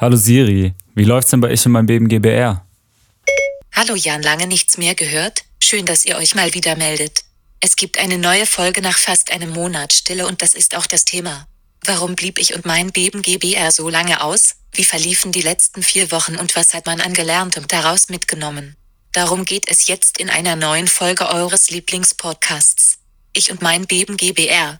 [0.00, 2.64] Hallo Siri, wie läuft's denn bei Ich und mein Beben GBR?
[3.74, 5.40] Hallo Jan, lange nichts mehr gehört?
[5.60, 7.24] Schön, dass ihr euch mal wieder meldet.
[7.58, 11.04] Es gibt eine neue Folge nach fast einem Monat Stille und das ist auch das
[11.04, 11.48] Thema.
[11.84, 14.54] Warum blieb ich und mein Beben GBR so lange aus?
[14.70, 18.76] Wie verliefen die letzten vier Wochen und was hat man angelernt und daraus mitgenommen?
[19.10, 22.98] Darum geht es jetzt in einer neuen Folge eures Lieblingspodcasts.
[23.32, 24.78] Ich und mein Beben GBR.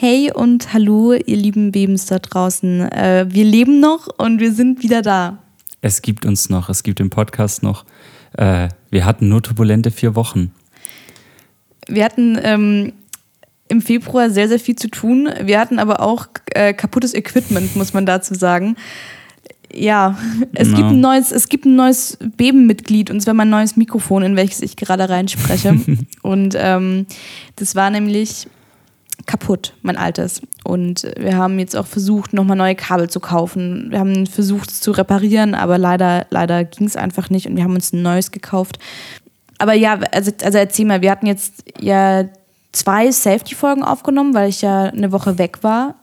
[0.00, 2.82] Hey und hallo, ihr lieben Bebens da draußen.
[2.92, 5.38] Äh, wir leben noch und wir sind wieder da.
[5.80, 7.84] Es gibt uns noch, es gibt den Podcast noch.
[8.36, 10.52] Äh, wir hatten nur turbulente vier Wochen.
[11.88, 12.92] Wir hatten ähm,
[13.66, 15.30] im Februar sehr, sehr viel zu tun.
[15.42, 18.76] Wir hatten aber auch äh, kaputtes Equipment, muss man dazu sagen.
[19.72, 20.16] Ja,
[20.54, 20.76] es, Genau.
[20.76, 24.62] gibt ein neues, es gibt ein neues Bebenmitglied und zwar mein neues Mikrofon, in welches
[24.62, 25.76] ich gerade reinspreche.
[26.22, 27.06] und ähm,
[27.56, 28.46] das war nämlich
[29.26, 30.40] kaputt, mein altes.
[30.64, 33.88] Und wir haben jetzt auch versucht, nochmal neue Kabel zu kaufen.
[33.90, 37.64] Wir haben versucht, es zu reparieren, aber leider, leider ging es einfach nicht und wir
[37.64, 38.78] haben uns ein neues gekauft.
[39.58, 42.24] Aber ja, also, also erzähl mal, wir hatten jetzt ja
[42.72, 45.96] zwei Safety-Folgen aufgenommen, weil ich ja eine Woche weg war.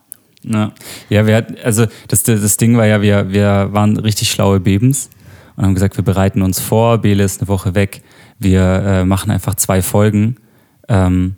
[0.43, 0.71] Ja,
[1.09, 5.09] ja wir hatten, also das, das Ding war ja, wir, wir waren richtig schlaue Bebens
[5.55, 8.01] und haben gesagt, wir bereiten uns vor, Bele ist eine Woche weg,
[8.39, 10.37] wir äh, machen einfach zwei Folgen
[10.89, 11.35] ähm,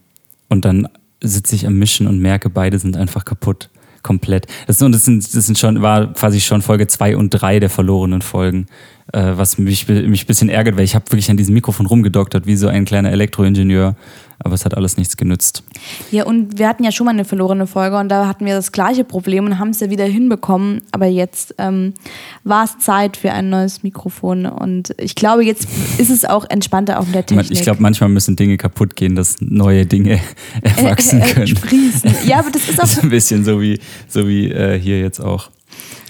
[0.50, 0.88] und dann
[1.22, 3.70] sitze ich am Mischen und merke, beide sind einfach kaputt.
[4.04, 4.48] Komplett.
[4.68, 7.70] Das, und das sind, das sind schon, war quasi schon Folge zwei und drei der
[7.70, 8.68] verlorenen Folgen.
[9.12, 12.46] Äh, was mich, mich ein bisschen ärgert, weil ich habe wirklich an diesem Mikrofon rumgedoktert,
[12.46, 13.96] wie so ein kleiner Elektroingenieur.
[14.40, 15.64] Aber es hat alles nichts genützt.
[16.12, 18.72] Ja, und wir hatten ja schon mal eine verlorene Folge und da hatten wir das
[18.72, 20.82] gleiche Problem und haben es ja wieder hinbekommen.
[20.92, 21.96] Aber jetzt ähm,
[22.44, 27.00] war es Zeit für ein neues Mikrofon und ich glaube, jetzt ist es auch entspannter
[27.00, 27.52] auf der Technik.
[27.52, 30.20] Ich glaube, manchmal müssen Dinge kaputt gehen, dass neue Dinge
[30.62, 31.48] erwachsen Äh, äh, können.
[31.48, 32.12] sprießen.
[32.26, 35.00] Ja, aber das ist Das ist auch, ein bisschen so wie, so wie äh, hier
[35.02, 35.50] jetzt auch.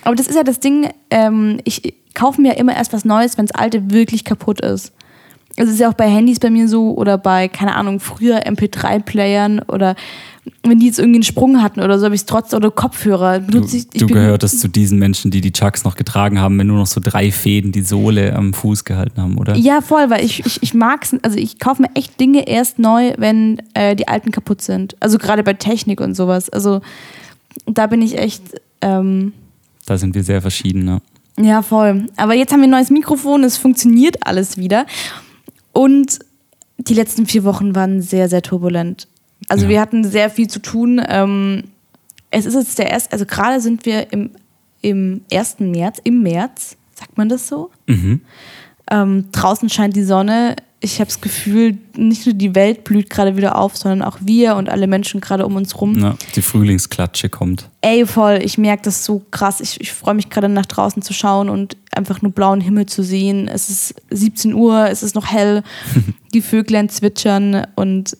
[0.04, 3.38] aber das ist ja das Ding, ähm, ich kaufe mir ja immer erst was Neues,
[3.38, 4.92] wenn das alte wirklich kaputt ist.
[5.58, 8.46] Also es ist ja auch bei Handys bei mir so oder bei, keine Ahnung, früher
[8.46, 9.96] MP3-Playern oder
[10.64, 13.40] wenn die jetzt irgendwie einen Sprung hatten oder so, habe ich es trotzdem, oder Kopfhörer.
[13.40, 16.68] Du, ich, ich du gehörtest zu diesen Menschen, die die Chucks noch getragen haben, wenn
[16.68, 19.56] nur noch so drei Fäden die Sohle am Fuß gehalten haben, oder?
[19.56, 22.80] Ja, voll, weil ich, ich, ich mag es, also ich kaufe mir echt Dinge erst
[22.80, 24.96] neu, wenn äh, die alten kaputt sind.
[25.00, 26.50] Also gerade bei Technik und sowas.
[26.50, 26.82] Also
[27.66, 28.44] da bin ich echt,
[28.82, 29.34] ähm,
[29.86, 30.86] Da sind wir sehr verschieden.
[30.86, 31.02] Ne?
[31.40, 32.06] ja, voll.
[32.16, 34.86] Aber jetzt haben wir ein neues Mikrofon, es funktioniert alles wieder.
[35.78, 36.18] Und
[36.80, 39.08] die letzten vier Wochen waren sehr, sehr turbulent.
[39.48, 39.70] Also Ja.
[39.70, 41.00] wir hatten sehr viel zu tun.
[41.08, 41.66] Ähm,
[42.32, 44.32] es ist jetzt der erste, also gerade sind wir im,
[44.82, 45.60] im 1.
[45.60, 47.70] März, im März, sagt man das so?
[47.86, 48.22] Mhm.
[48.90, 50.56] Ähm, draußen scheint die Sonne.
[50.80, 54.56] Ich habe das Gefühl, nicht nur die Welt blüht gerade wieder auf, sondern auch wir
[54.56, 55.98] und alle Menschen gerade um uns rum.
[55.98, 57.68] Ja, die Frühlingsklatsche kommt.
[57.82, 59.60] Ey, voll, ich merke das so krass.
[59.60, 63.02] Ich, ich freue mich gerade nach draußen zu schauen und einfach nur blauen Himmel zu
[63.02, 63.48] sehen.
[63.48, 65.64] Es ist 17 Uhr, es ist noch hell,
[66.34, 68.16] die Vöglein zwitschern und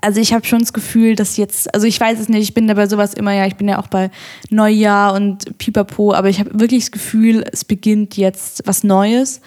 [0.00, 2.68] also ich habe schon das Gefühl, dass jetzt, also ich weiß es nicht, ich bin
[2.68, 4.10] da bei sowas immer, ja, ich bin ja auch bei
[4.50, 9.40] Neujahr und Pipapo, aber ich habe wirklich das Gefühl, es beginnt jetzt was Neues.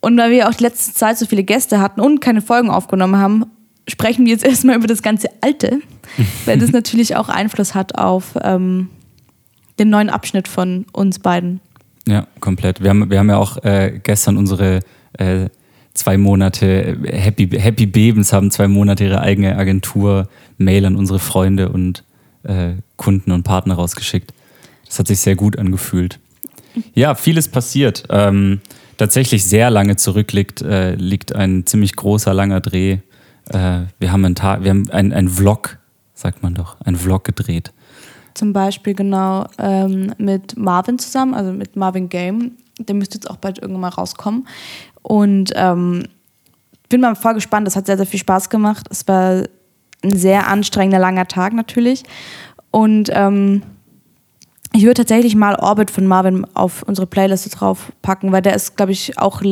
[0.00, 3.18] Und weil wir auch die letzte Zeit so viele Gäste hatten und keine Folgen aufgenommen
[3.18, 3.44] haben,
[3.88, 5.80] sprechen wir jetzt erstmal über das ganze Alte,
[6.46, 8.88] weil das natürlich auch Einfluss hat auf ähm,
[9.78, 11.60] den neuen Abschnitt von uns beiden.
[12.06, 12.82] Ja, komplett.
[12.82, 14.80] Wir haben, wir haben ja auch äh, gestern unsere
[15.14, 15.48] äh,
[15.94, 21.68] zwei Monate äh, Happy, Happy Bebens haben zwei Monate ihre eigene Agentur-Mail an unsere Freunde
[21.68, 22.04] und
[22.42, 24.32] äh, Kunden und Partner rausgeschickt.
[24.86, 26.18] Das hat sich sehr gut angefühlt.
[26.94, 28.04] Ja, vieles passiert.
[28.10, 28.60] Ähm,
[29.00, 32.98] tatsächlich sehr lange zurück liegt, äh, liegt ein ziemlich großer, langer Dreh.
[33.48, 35.78] Äh, wir haben einen Tag, wir haben einen Vlog,
[36.12, 37.72] sagt man doch, einen Vlog gedreht.
[38.34, 42.58] Zum Beispiel genau ähm, mit Marvin zusammen, also mit Marvin Game.
[42.78, 44.46] Der müsste jetzt auch bald irgendwann mal rauskommen.
[45.00, 46.04] Und ähm,
[46.90, 47.66] bin mal voll gespannt.
[47.66, 48.86] Das hat sehr, sehr viel Spaß gemacht.
[48.90, 49.44] Es war
[50.02, 52.02] ein sehr anstrengender, langer Tag natürlich.
[52.70, 53.62] Und ähm,
[54.72, 58.92] ich würde tatsächlich mal Orbit von Marvin auf unsere Playliste draufpacken, weil der ist, glaube
[58.92, 59.42] ich, auch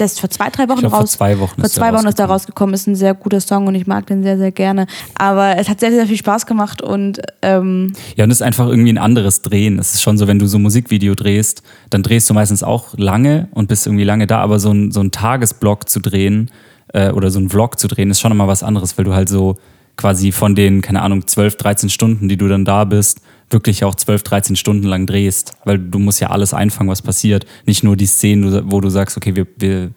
[0.00, 1.12] der ist vor zwei, drei Wochen glaub, vor raus.
[1.12, 2.30] zwei Wochen vor ist zwei Wochen ist rausgekommen.
[2.30, 2.74] rausgekommen.
[2.74, 4.86] Ist ein sehr guter Song und ich mag den sehr, sehr gerne.
[5.18, 8.66] Aber es hat sehr, sehr viel Spaß gemacht und ähm, Ja, und es ist einfach
[8.66, 9.78] irgendwie ein anderes Drehen.
[9.78, 12.96] Es ist schon so, wenn du so ein Musikvideo drehst, dann drehst du meistens auch
[12.96, 16.50] lange und bist irgendwie lange da, aber so ein, so ein Tagesblock zu drehen
[16.94, 19.28] äh, oder so ein Vlog zu drehen, ist schon immer was anderes, weil du halt
[19.28, 19.58] so
[19.96, 23.20] quasi von den, keine Ahnung, 12, 13 Stunden, die du dann da bist,
[23.50, 27.46] wirklich auch 12, 13 Stunden lang drehst, weil du musst ja alles einfangen, was passiert.
[27.66, 29.90] Nicht nur die Szenen, wo du sagst, okay, wir, wir,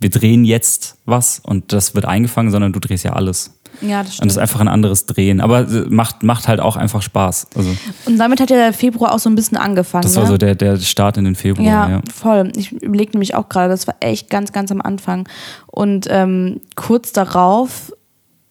[0.00, 3.52] wir drehen jetzt was und das wird eingefangen, sondern du drehst ja alles.
[3.82, 4.30] Ja, das Und stimmt.
[4.30, 5.40] es ist einfach ein anderes Drehen.
[5.42, 7.48] Aber äh, macht, macht halt auch einfach Spaß.
[7.54, 7.76] Also
[8.06, 10.02] Und damit hat ja der Februar auch so ein bisschen angefangen.
[10.02, 10.30] das war ne?
[10.30, 11.66] so der, der Start in den Februar.
[11.66, 12.00] Ja, Ja.
[12.12, 12.50] voll.
[12.56, 15.28] Ich überlege nämlich auch gerade, das war echt ganz, ganz am Anfang.
[15.66, 17.92] Und ähm, kurz darauf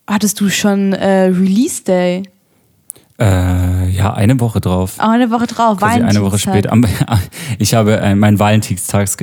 [0.08, 2.24] hattest du schon äh, Release Day.
[3.18, 4.96] Äh, ja, eine Woche drauf.
[5.00, 6.76] Auch eine Woche drauf, Quasi eine Woche später.
[7.60, 9.16] Ich habe äh, mein, Valentinstags,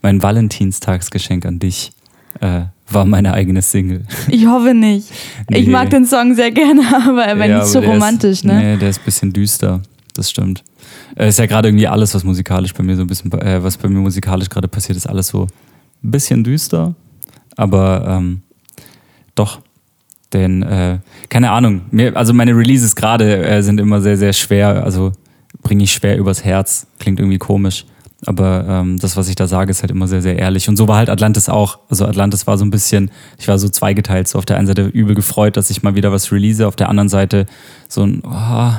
[0.00, 1.92] mein Valentinstagsgeschenk an dich.
[2.40, 4.04] Äh, war meine eigene Single.
[4.28, 5.10] Ich hoffe nicht.
[5.50, 5.72] Ich Nee.
[5.72, 8.54] mag den Song sehr gerne, aber er war Ja, nicht so romantisch, ist, ne?
[8.54, 9.80] Nee, der ist ein bisschen düster.
[10.14, 10.62] Das stimmt.
[11.16, 13.76] Äh, ist ja gerade irgendwie alles, was musikalisch bei mir so ein bisschen, äh, was
[13.76, 15.42] bei mir musikalisch gerade passiert, ist alles so
[16.02, 16.94] ein bisschen düster.
[17.56, 18.42] Aber ähm,
[19.34, 19.60] doch.
[20.34, 20.98] Denn, äh,
[21.30, 25.12] keine Ahnung, mir, also meine Releases gerade äh, sind immer sehr, sehr schwer, also
[25.62, 26.86] bringe ich schwer übers Herz.
[26.98, 27.86] Klingt irgendwie komisch.
[28.26, 30.68] Aber ähm, das, was ich da sage, ist halt immer sehr, sehr ehrlich.
[30.68, 31.78] Und so war halt Atlantis auch.
[31.90, 34.28] Also Atlantis war so ein bisschen, ich war so zweigeteilt.
[34.28, 36.88] So auf der einen Seite übel gefreut, dass ich mal wieder was release, auf der
[36.88, 37.44] anderen Seite
[37.88, 38.72] so ein, oh,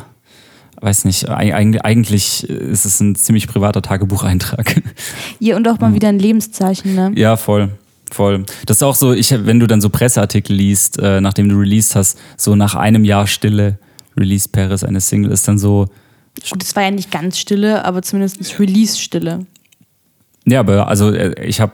[0.83, 4.81] weiß nicht, eig- eig- eigentlich ist es ein ziemlich privater Tagebucheintrag.
[5.39, 7.11] Ja, und auch mal wieder ein Lebenszeichen, ne?
[7.15, 7.69] ja, voll.
[8.15, 8.45] Voll.
[8.65, 11.95] Das ist auch so, ich, wenn du dann so Presseartikel liest, äh, nachdem du released
[11.95, 13.77] hast, so nach einem Jahr Stille,
[14.17, 15.87] Release Paris, eine Single, ist dann so,
[16.49, 19.45] Gut, es war ja nicht ganz Stille, aber zumindest Release-Stille.
[20.45, 21.73] Ja, aber also äh, ich habe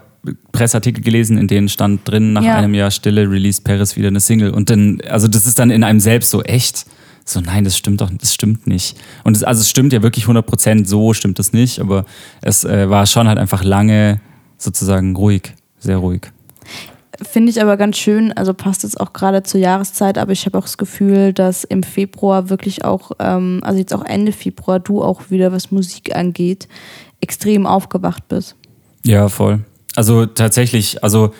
[0.51, 2.55] Presseartikel gelesen, in denen stand drin, nach Ja.
[2.55, 4.51] einem Jahr Stille released Paris wieder eine Single.
[4.51, 6.85] Und dann, also das ist dann in einem selbst so echt.
[7.25, 8.97] So, nein, das stimmt doch, das stimmt nicht.
[9.23, 12.05] Und es, also es stimmt ja wirklich 100 Prozent, so stimmt es nicht, aber
[12.41, 14.19] es äh, war schon halt einfach lange
[14.57, 16.31] sozusagen ruhig, sehr ruhig.
[17.21, 20.57] Finde ich aber ganz schön, also passt es auch gerade zur Jahreszeit, aber ich habe
[20.57, 25.03] auch das Gefühl, dass im Februar wirklich auch, ähm, also jetzt auch Ende Februar, du
[25.03, 26.67] auch wieder, was Musik angeht,
[27.19, 28.55] extrem aufgewacht bist.
[29.03, 29.59] Ja, voll.
[29.95, 31.33] Also tatsächlich, also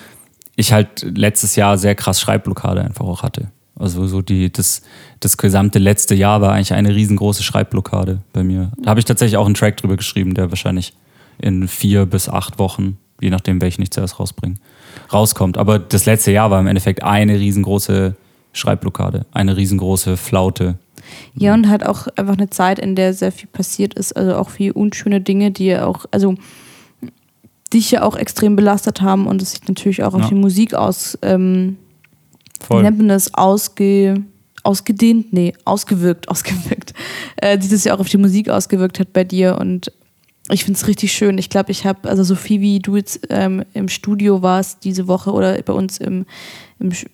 [0.55, 3.47] ich halt letztes Jahr sehr krass Schreibblockade einfach auch hatte.
[3.75, 4.83] Also so die, das,
[5.19, 8.71] das gesamte letzte Jahr war eigentlich eine riesengroße Schreibblockade bei mir.
[8.83, 10.93] Da habe ich tatsächlich auch einen Track drüber geschrieben, der wahrscheinlich
[11.39, 14.55] in vier bis acht Wochen, je nachdem, welchen ich zuerst rausbringe,
[15.13, 15.57] rauskommt.
[15.57, 18.15] Aber das letzte Jahr war im Endeffekt eine riesengroße
[18.53, 20.77] Schreibblockade, eine riesengroße Flaute.
[21.35, 24.49] Ja, und halt auch einfach eine Zeit, in der sehr viel passiert ist, also auch
[24.49, 26.35] viele unschöne Dinge, die ja auch, also
[27.73, 30.27] dich ja auch extrem belastet haben und es sich natürlich auch auf Ja.
[30.27, 31.77] die Musik aus, ähm,
[32.59, 32.83] Voll.
[32.83, 34.21] nennt man das, ausge,
[34.63, 36.93] ausgedehnt, nee, ausgewirkt, ausgewirkt,
[37.37, 39.91] äh, die das ja auch auf die Musik ausgewirkt hat bei dir und
[40.53, 41.37] ich finde es richtig schön.
[41.37, 45.07] Ich glaube, ich habe, also so viel wie du jetzt ähm, im Studio warst diese
[45.07, 46.25] Woche oder bei uns im,
[46.79, 47.07] im Sch-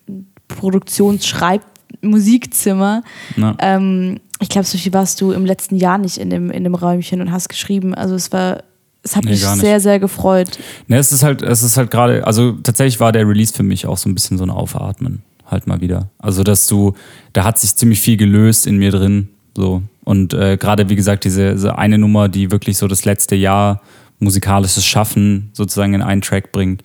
[0.48, 3.04] Produktionsschreib-Musikzimmer,
[3.36, 6.64] Na, ähm, ich glaube, so viel warst du im letzten Jahr nicht in dem, in
[6.64, 7.96] dem Räumchen und hast geschrieben.
[7.96, 8.64] Also es war,
[9.04, 10.60] es hat Nee, mich sehr, sehr gefreut.
[10.88, 13.86] Ne, es ist halt, es ist halt gerade, also tatsächlich war der Release für mich
[13.88, 16.10] auch so ein bisschen so ein Aufatmen, halt mal wieder.
[16.20, 16.94] Also, dass du,
[17.34, 19.82] da hat sich ziemlich viel gelöst in mir drin, so.
[20.08, 23.82] Und äh, gerade, wie gesagt, diese, diese eine Nummer, die wirklich so das letzte Jahr
[24.20, 26.82] musikalisches Schaffen sozusagen in einen Track bringt,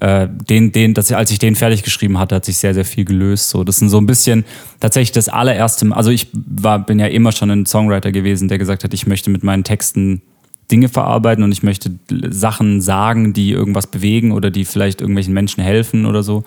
[0.00, 2.84] äh, den, den, dass ich, als ich den fertig geschrieben hatte, hat sich sehr, sehr
[2.84, 3.50] viel gelöst.
[3.50, 4.44] So, das sind so ein bisschen
[4.80, 5.86] tatsächlich das allererste.
[5.92, 9.30] Also ich war, bin ja immer schon ein Songwriter gewesen, der gesagt hat, ich möchte
[9.30, 10.20] mit meinen Texten
[10.68, 11.92] Dinge verarbeiten und ich möchte
[12.30, 16.42] Sachen sagen, die irgendwas bewegen oder die vielleicht irgendwelchen Menschen helfen oder so.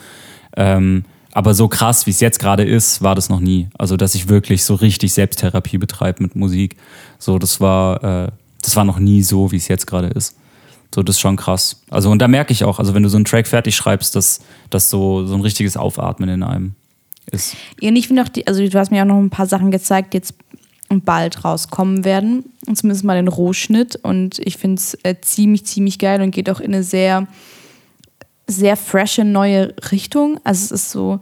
[0.57, 1.06] Ähm,
[1.39, 3.69] aber so krass, wie es jetzt gerade ist, war das noch nie.
[3.77, 6.75] Also, dass ich wirklich so richtig Selbsttherapie betreibe mit Musik.
[7.18, 8.31] So, das war, äh,
[8.62, 10.36] das war noch nie so, wie es jetzt gerade ist.
[10.93, 11.81] So, das ist schon krass.
[11.89, 14.41] Also, und da merke ich auch, also wenn du so einen Track fertig schreibst, dass
[14.69, 16.74] das so, so ein richtiges Aufatmen in einem
[17.31, 17.55] ist.
[17.79, 19.72] Ja, und ich finde auch, die, also du hast mir auch noch ein paar Sachen
[19.72, 20.34] gezeigt, jetzt
[20.89, 22.51] bald rauskommen werden.
[22.67, 23.96] Und zumindest mal den Rohschnitt.
[23.96, 27.27] Und ich finde es äh, ziemlich, ziemlich geil und geht auch in eine sehr,
[28.50, 30.39] sehr frische neue Richtung.
[30.44, 31.20] Also es ist so,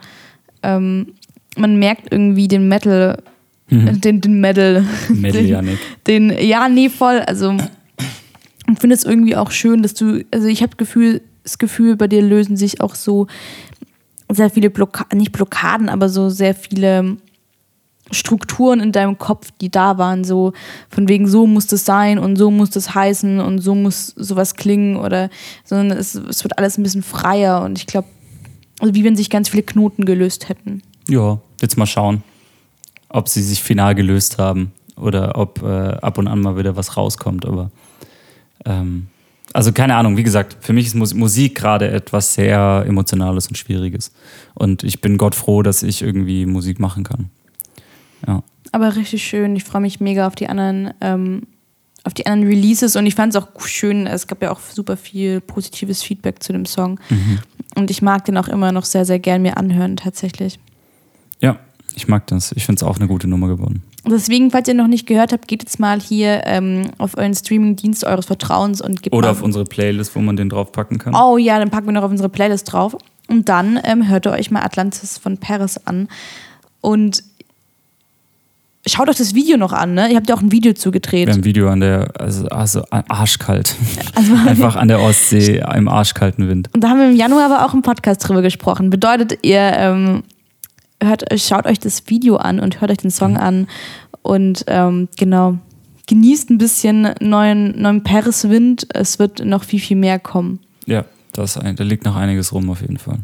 [0.63, 1.13] ähm,
[1.55, 3.21] man merkt irgendwie den Metal,
[3.69, 4.85] den, den Metal.
[5.09, 5.79] Metal, den, Janik.
[6.07, 7.19] den, ja, nee, voll.
[7.19, 7.55] Also
[8.71, 12.07] ich finde es irgendwie auch schön, dass du, also ich habe Gefühl, das Gefühl, bei
[12.07, 13.27] dir lösen sich auch so
[14.29, 17.17] sehr viele Blockaden, nicht Blockaden, aber so sehr viele
[18.11, 20.53] Strukturen in deinem Kopf, die da waren, so
[20.89, 24.55] von wegen so muss das sein und so muss das heißen und so muss sowas
[24.55, 25.29] klingen oder
[25.63, 28.07] sondern es, es wird alles ein bisschen freier und ich glaube,
[28.79, 30.81] also wie wenn sich ganz viele Knoten gelöst hätten.
[31.09, 32.23] Ja, jetzt mal schauen,
[33.09, 36.97] ob sie sich final gelöst haben oder ob äh, ab und an mal wieder was
[36.97, 37.45] rauskommt.
[37.45, 37.71] Aber
[38.65, 39.07] ähm,
[39.53, 43.57] also keine Ahnung, wie gesagt, für mich ist Mus Musik gerade etwas sehr Emotionales und
[43.57, 44.11] Schwieriges.
[44.53, 47.29] Und ich bin Gott froh, dass ich irgendwie Musik machen kann.
[48.25, 48.43] Ja.
[48.71, 49.55] Aber richtig schön.
[49.55, 51.43] Ich freue mich mega auf die anderen, ähm,
[52.03, 54.07] auf die anderen Releases und ich fand es auch schön.
[54.07, 56.99] Es gab ja auch super viel positives Feedback zu dem Song.
[57.75, 60.59] Und ich mag den auch immer noch sehr, sehr gern mir anhören, tatsächlich.
[61.97, 62.51] Ich mag das.
[62.51, 63.81] Ich finde es auch eine gute Nummer geworden.
[64.05, 68.05] Deswegen, falls ihr noch nicht gehört habt, geht jetzt mal hier ähm, auf euren Streaming-Dienst
[68.05, 71.15] eures Vertrauens und gebt Oder auf unsere Playlist, wo man den draufpacken kann.
[71.15, 72.95] Oh ja, dann packen wir noch auf unsere Playlist drauf.
[73.27, 76.07] Und dann ähm, hört ihr euch mal Atlantis von Paris an.
[76.81, 77.23] Und
[78.87, 80.09] schaut euch das Video noch an, ne?
[80.09, 81.27] Ihr habt ja auch ein Video zugedreht.
[81.27, 83.75] Wir haben ein Video an der, also, also arschkalt.
[84.15, 86.69] Also, Einfach an der Ostsee im arschkalten Wind.
[86.73, 88.89] und da haben wir im Januar aber auch im Podcast drüber gesprochen.
[88.89, 90.23] Bedeutet, ihr ähm,
[91.01, 93.67] hört, schaut euch das Video an und hört euch den Song an.
[94.23, 95.57] Und ähm, genau,
[96.07, 98.87] genießt ein bisschen neuen, neuen Paris-Wind.
[98.93, 100.59] Es wird noch viel, viel mehr kommen.
[100.85, 103.19] Ja, das, da liegt noch einiges rum auf jeden Fall.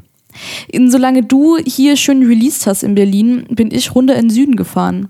[0.67, 4.55] In, solange du hier schön released hast in Berlin, bin ich runter in den Süden
[4.55, 5.09] gefahren.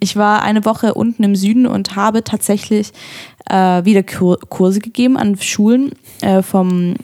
[0.00, 2.92] Ich war eine Woche unten im Süden und habe tatsächlich
[3.48, 6.94] äh, wieder Kur Kurse gegeben an Schulen äh, vom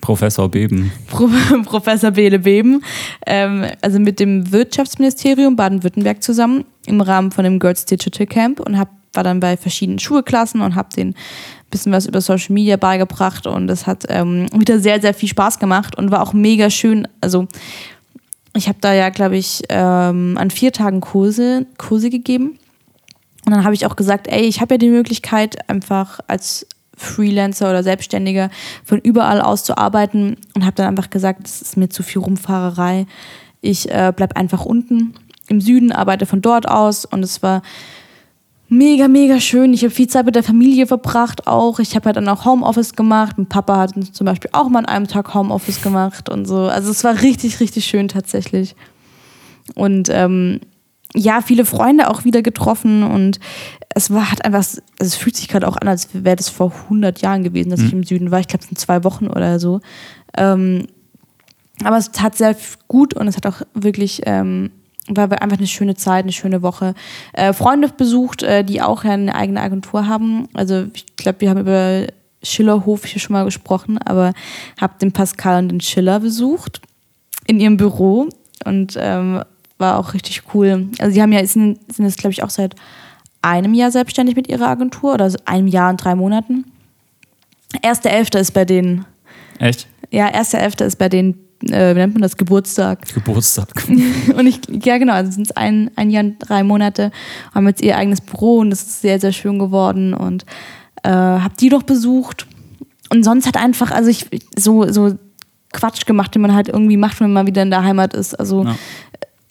[0.00, 0.92] Professor Beben.
[1.08, 1.28] Pro
[1.64, 2.82] Professor Bele Beben,
[3.26, 8.78] ähm, also mit dem Wirtschaftsministerium Baden-Württemberg zusammen im Rahmen von dem Girls Digital Camp und
[8.78, 11.14] hab, war dann bei verschiedenen Schulklassen und habe ein
[11.70, 15.58] bisschen was über Social Media beigebracht und das hat ähm, wieder sehr, sehr viel Spaß
[15.58, 17.08] gemacht und war auch mega schön.
[17.20, 17.48] Also
[18.54, 22.58] ich habe da ja, glaube ich, ähm, an vier Tagen Kurse, Kurse gegeben.
[23.44, 27.68] Und dann habe ich auch gesagt, ey, ich habe ja die Möglichkeit, einfach als Freelancer
[27.68, 28.50] oder Selbstständiger
[28.84, 32.22] von überall aus zu arbeiten und habe dann einfach gesagt, das ist mir zu viel
[32.22, 33.06] Rumfahrerei.
[33.60, 35.14] Ich äh, bleib einfach unten
[35.48, 37.62] im Süden, arbeite von dort aus und es war
[38.68, 39.72] mega, mega schön.
[39.72, 41.78] Ich habe viel Zeit mit der Familie verbracht auch.
[41.78, 43.36] Ich habe halt dann auch Homeoffice gemacht.
[43.38, 46.62] Mein Papa hat zum Beispiel auch mal an einem Tag Homeoffice gemacht und so.
[46.62, 48.74] Also es war richtig, richtig schön tatsächlich.
[49.74, 50.60] Und ähm,
[51.14, 53.40] ja, viele Freunde auch wieder getroffen und
[53.94, 56.72] es war hat einfach, also es fühlt sich gerade auch an, als wäre das vor
[56.84, 58.40] 100 Jahren gewesen, dass ich im Süden war.
[58.40, 59.80] Ich glaube, es sind zwei Wochen oder so.
[60.36, 60.86] Ähm,
[61.82, 62.56] aber es tat sehr
[62.88, 64.70] gut und es hat auch wirklich, ähm,
[65.08, 66.94] war einfach eine schöne Zeit, eine schöne Woche.
[67.32, 70.48] Äh, Freunde besucht, äh, die auch eine eigene Agentur haben.
[70.54, 72.06] Also ich glaube, wir haben über
[72.42, 74.32] Schillerhof hier schon mal gesprochen, aber
[74.80, 76.80] habe den Pascal und den Schiller besucht
[77.46, 78.28] in ihrem Büro
[78.64, 79.42] und ähm,
[79.78, 80.88] war auch richtig cool.
[80.98, 82.74] Also sie haben ja, sind, sind jetzt glaube ich auch seit
[83.42, 86.64] einem Jahr selbstständig mit ihrer Agentur oder so einem Jahr und drei Monaten.
[87.82, 89.04] Erster Elfter ist bei denen,
[89.58, 89.86] Echt?
[90.10, 93.06] ja, erster Elfter ist bei denen, äh, wie nennt man das, Geburtstag.
[93.14, 93.68] Geburtstag.
[93.88, 97.10] Und ich, ja genau, also sind es ein, ein Jahr und drei Monate,
[97.54, 100.44] haben jetzt ihr eigenes Büro und das ist sehr, sehr schön geworden und
[101.02, 102.46] äh, hab die noch besucht.
[103.10, 105.14] Und sonst hat einfach, also ich so, so
[105.72, 108.34] Quatsch gemacht, den man halt irgendwie macht, wenn man wieder in der Heimat ist.
[108.34, 108.74] Also Ja.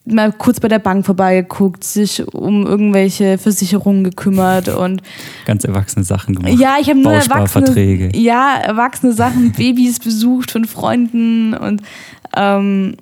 [0.06, 5.02] Mal kurz bei der Bank vorbeigeguckt, sich um irgendwelche Versicherungen gekümmert und
[5.46, 6.60] Ganz erwachsene Sachen gemacht.
[6.60, 11.82] ja, ich habe nur erwachsene, ja, erwachsene Sachen, Babys besucht von Freunden und
[12.36, 12.96] ähm,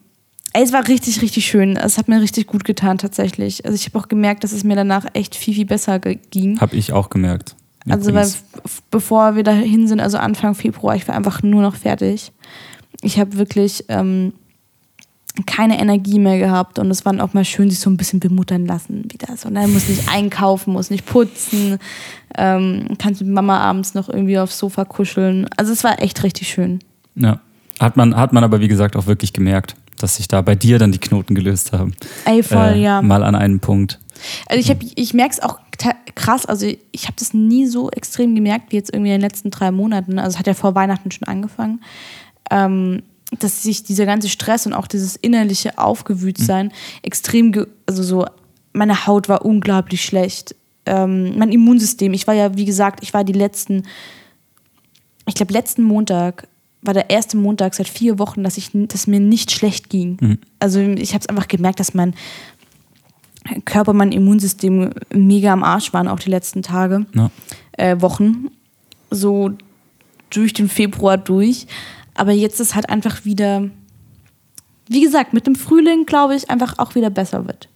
[0.53, 1.77] es war richtig, richtig schön.
[1.77, 3.65] Es hat mir richtig gut getan tatsächlich.
[3.65, 6.60] Also ich habe auch gemerkt, dass es mir danach echt viel, viel besser ging.
[6.62, 7.55] Hab ich auch gemerkt.
[7.89, 8.27] Also weil
[8.91, 12.31] bevor wir dahin sind, also Anfang Februar, ich war einfach nur noch fertig.
[13.01, 14.33] Ich habe wirklich ähm,
[15.48, 18.66] keine Energie mehr gehabt und es war auch mal schön, sich so ein bisschen bemuttern
[18.66, 19.36] lassen wieder.
[19.36, 19.68] So, ne?
[19.68, 21.80] Muss nicht einkaufen, muss nicht putzen,
[22.38, 25.48] ähm, kannst mit Mama abends noch irgendwie aufs Sofa kuscheln.
[25.58, 26.80] Also es war echt richtig schön.
[27.16, 27.40] Ja.
[27.80, 30.78] Hat man, hat man aber, wie gesagt, auch wirklich gemerkt, dass sich da bei dir
[30.78, 31.96] dann die Knoten gelöst haben.
[32.25, 33.02] Ey, voll, äh, ja.
[33.02, 34.00] Mal an einem Punkt.
[34.48, 35.60] Also ich, hab, ich merke es auch
[36.16, 39.50] krass, also ich habe das nie so extrem gemerkt wie jetzt irgendwie in den letzten
[39.50, 40.20] drei Monaten.
[40.20, 41.82] Also es hat ja vor Weihnachten schon angefangen,
[42.52, 43.02] ähm,
[43.40, 46.72] dass sich dieser ganze Stress und auch dieses innerliche Aufgewühltsein
[47.02, 48.25] extrem, ge also so,
[48.74, 50.56] meine Haut war unglaublich schlecht.
[50.86, 53.84] Ähm, mein Immunsystem, ich war ja, wie gesagt, ich war die letzten,
[55.28, 56.48] ich glaube letzten Montag
[56.82, 60.38] war der erste Montag seit vier Wochen, dass ich, dass mir nicht schlecht ging.
[60.60, 62.13] Also ich habe es einfach gemerkt, dass mein
[63.63, 67.32] Körper, mein Immunsystem mega am Arsch waren, auch die letzten Tage, Ja.
[67.74, 68.48] äh, Wochen.
[69.12, 69.52] So
[70.30, 71.68] durch den Februar durch.
[72.15, 73.70] Aber jetzt ist halt einfach wieder,
[74.88, 77.70] wie gesagt, mit dem Frühling, glaube ich, einfach auch wieder besser wird.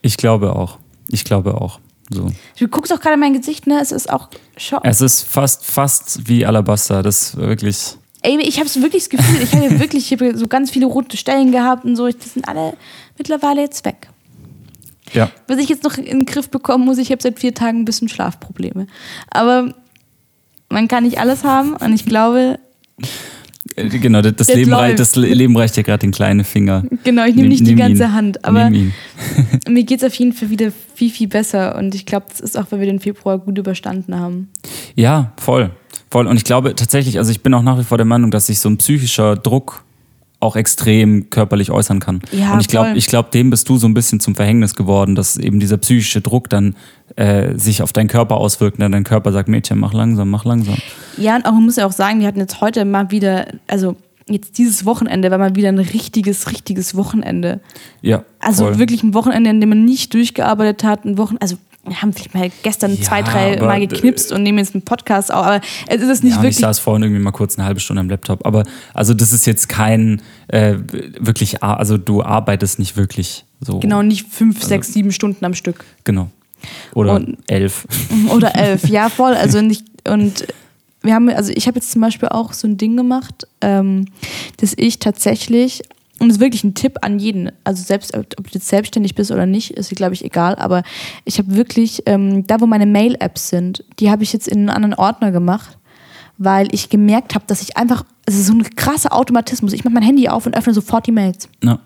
[0.00, 0.78] Ich glaube auch.
[1.08, 1.78] Ich glaube auch.
[2.10, 2.30] So.
[2.58, 3.80] Du guckst auch gerade in mein Gesicht, ne?
[3.80, 4.80] Es ist auch schon.
[4.82, 7.02] Es ist fast, fast wie Alabaster.
[7.02, 7.96] Das ist wirklich.
[8.22, 11.16] Ey, ich habe wirklich das Gefühl, ich habe wirklich ich hab so ganz viele rote
[11.16, 12.08] Stellen gehabt und so.
[12.08, 12.76] Die sind alle
[13.16, 14.08] mittlerweile jetzt weg.
[15.12, 15.30] Ja.
[15.48, 17.84] Was ich jetzt noch in den Griff bekommen muss, ich habe seit vier Tagen ein
[17.84, 18.86] bisschen Schlafprobleme.
[19.30, 19.74] Aber
[20.68, 22.58] man kann nicht alles haben und ich glaube,
[23.76, 24.98] Genau, das, das, Leben, läuft.
[24.98, 26.84] das Leben reicht dir gerade den kleinen Finger.
[27.04, 28.12] genau, ich nehme nicht die Nimm ganze ihn.
[28.12, 28.70] Hand, aber
[29.68, 32.58] mir geht es auf jeden Fall wieder viel, viel besser und ich glaube, das ist
[32.58, 34.48] auch, weil wir den Februar gut überstanden haben.
[34.94, 35.70] Ja, voll.
[36.10, 36.26] Voll.
[36.26, 38.58] Und ich glaube tatsächlich, also ich bin auch nach wie vor der Meinung, dass sich
[38.58, 39.82] so ein psychischer Druck
[40.42, 42.20] auch extrem körperlich äußern kann.
[42.32, 45.14] Ja, und ich glaube, ich glaube, dem bist du so ein bisschen zum Verhängnis geworden,
[45.14, 46.76] dass eben dieser psychische Druck dann
[47.16, 48.78] äh, sich auf deinen Körper auswirkt.
[48.78, 50.76] Und dann dein Körper sagt, Mädchen, mach langsam, mach langsam.
[51.16, 53.96] Ja, und auch man muss ja auch sagen, wir hatten jetzt heute mal wieder, also
[54.28, 57.60] jetzt dieses Wochenende war mal wieder ein richtiges, richtiges Wochenende.
[58.00, 58.24] Ja.
[58.40, 58.78] Also voll.
[58.78, 61.56] wirklich ein Wochenende, in dem man nicht durchgearbeitet hat, ein Wochen, also
[61.94, 65.32] haben vielleicht mal gestern Ja, zwei, drei aber, Mal geknipst und nehmen jetzt einen Podcast
[65.32, 66.56] auf, aber es ist nicht ja, und ich wirklich.
[66.58, 68.46] saß vorhin irgendwie mal kurz eine halbe Stunde am Laptop.
[68.46, 68.62] Aber
[68.94, 70.76] also das ist jetzt kein äh,
[71.18, 73.80] wirklich, also du arbeitest nicht wirklich so.
[73.80, 75.84] Genau, nicht fünf, sechs, sieben Stunden am Stück.
[76.04, 76.30] Genau.
[76.94, 77.86] Oder Und- elf.
[78.30, 79.34] Oder elf, ja, voll.
[79.34, 80.46] Also nicht, und
[81.02, 84.06] wir haben, also ich habe jetzt zum Beispiel auch so ein Ding gemacht, ähm,
[84.58, 85.82] dass ich tatsächlich,
[86.22, 89.32] und das ist wirklich ein Tipp an jeden, also selbst ob du jetzt selbstständig bist
[89.32, 90.84] oder nicht, ist glaube ich egal, aber
[91.24, 94.70] ich habe wirklich, ähm, da wo meine Mail-Apps sind, die habe ich jetzt in einen
[94.70, 95.78] anderen Ordner gemacht,
[96.38, 99.94] weil ich gemerkt habe, dass ich einfach, es ist so ein krasser Automatismus, ich mache
[99.94, 101.48] mein Handy auf und öffne sofort die Mails.
[101.64, 101.80] Ja.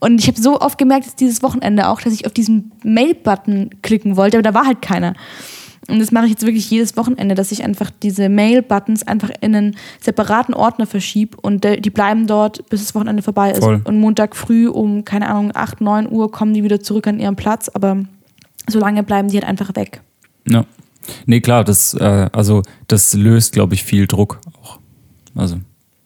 [0.00, 3.70] Und ich habe so oft gemerkt, dass dieses Wochenende auch, dass ich auf diesen Mail-Button
[3.82, 5.12] klicken wollte, aber da war halt keiner.
[5.86, 9.54] Und das mache ich jetzt wirklich jedes Wochenende, dass ich einfach diese Mail-Buttons einfach in
[9.54, 13.62] einen separaten Ordner verschiebe und die bleiben dort, bis das Wochenende vorbei ist.
[13.62, 13.80] Voll.
[13.84, 17.36] Und Montag früh um, keine Ahnung, 8, 9 Uhr kommen die wieder zurück an ihren
[17.36, 18.04] Platz, aber
[18.68, 20.02] solange bleiben die halt einfach weg.
[20.46, 20.64] Ja.
[21.26, 24.78] Nee, klar, das, äh, also das löst, glaube ich, viel Druck auch.
[25.34, 25.58] Also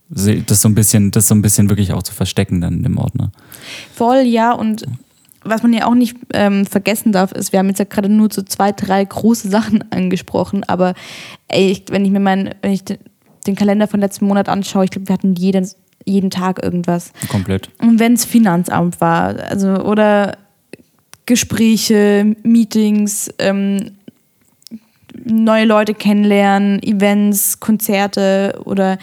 [0.09, 2.99] das so ein bisschen, das so ein bisschen wirklich auch zu verstecken dann in dem
[2.99, 3.33] Ordner.
[3.95, 4.85] Voll, ja, und
[5.44, 8.28] was man ja auch nicht ähm, vergessen darf, ist, wir haben jetzt ja gerade nur
[8.32, 10.94] so zwei, drei große Sachen angesprochen, aber
[11.49, 12.99] ey, ich, wenn ich mir meinen, wenn ich den,
[13.46, 15.68] den Kalender von letzten Monat anschaue, ich glaube, wir hatten jeden,
[16.04, 17.12] jeden Tag irgendwas.
[17.28, 17.70] Komplett.
[17.80, 20.37] Und wenn es Finanzamt war, also oder
[21.26, 23.92] Gespräche, Meetings, ähm,
[25.25, 28.99] neue Leute kennenlernen, Events, Konzerte oder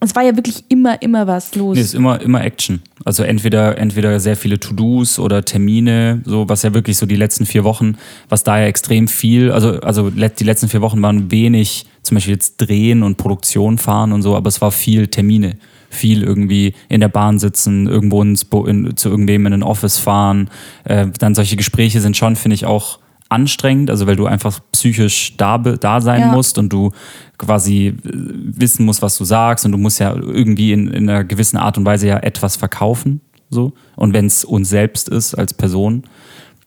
[0.00, 1.74] es war ja wirklich immer, immer was los.
[1.74, 2.80] Nee, es ist immer, immer Action.
[3.04, 7.46] Also entweder, entweder sehr viele To-Dos oder Termine, so was ja wirklich so die letzten
[7.46, 7.96] vier Wochen,
[8.28, 12.34] was da ja extrem viel, also, also die letzten vier Wochen waren wenig, zum Beispiel
[12.34, 15.56] jetzt Drehen und Produktion fahren und so, aber es war viel Termine.
[15.90, 20.50] Viel irgendwie in der Bahn sitzen, irgendwo ins in, zu irgendwem in ein Office fahren.
[20.84, 25.36] Äh, dann solche Gespräche sind schon, finde ich, auch anstrengend, also weil du einfach psychisch
[25.36, 26.32] da, da sein Ja.
[26.32, 26.92] musst und du
[27.36, 31.24] quasi äh, wissen musst, was du sagst und du musst ja irgendwie in, in einer
[31.24, 33.72] gewissen Art und Weise ja etwas verkaufen, so.
[33.96, 36.04] Und wenn es uns selbst ist als Person,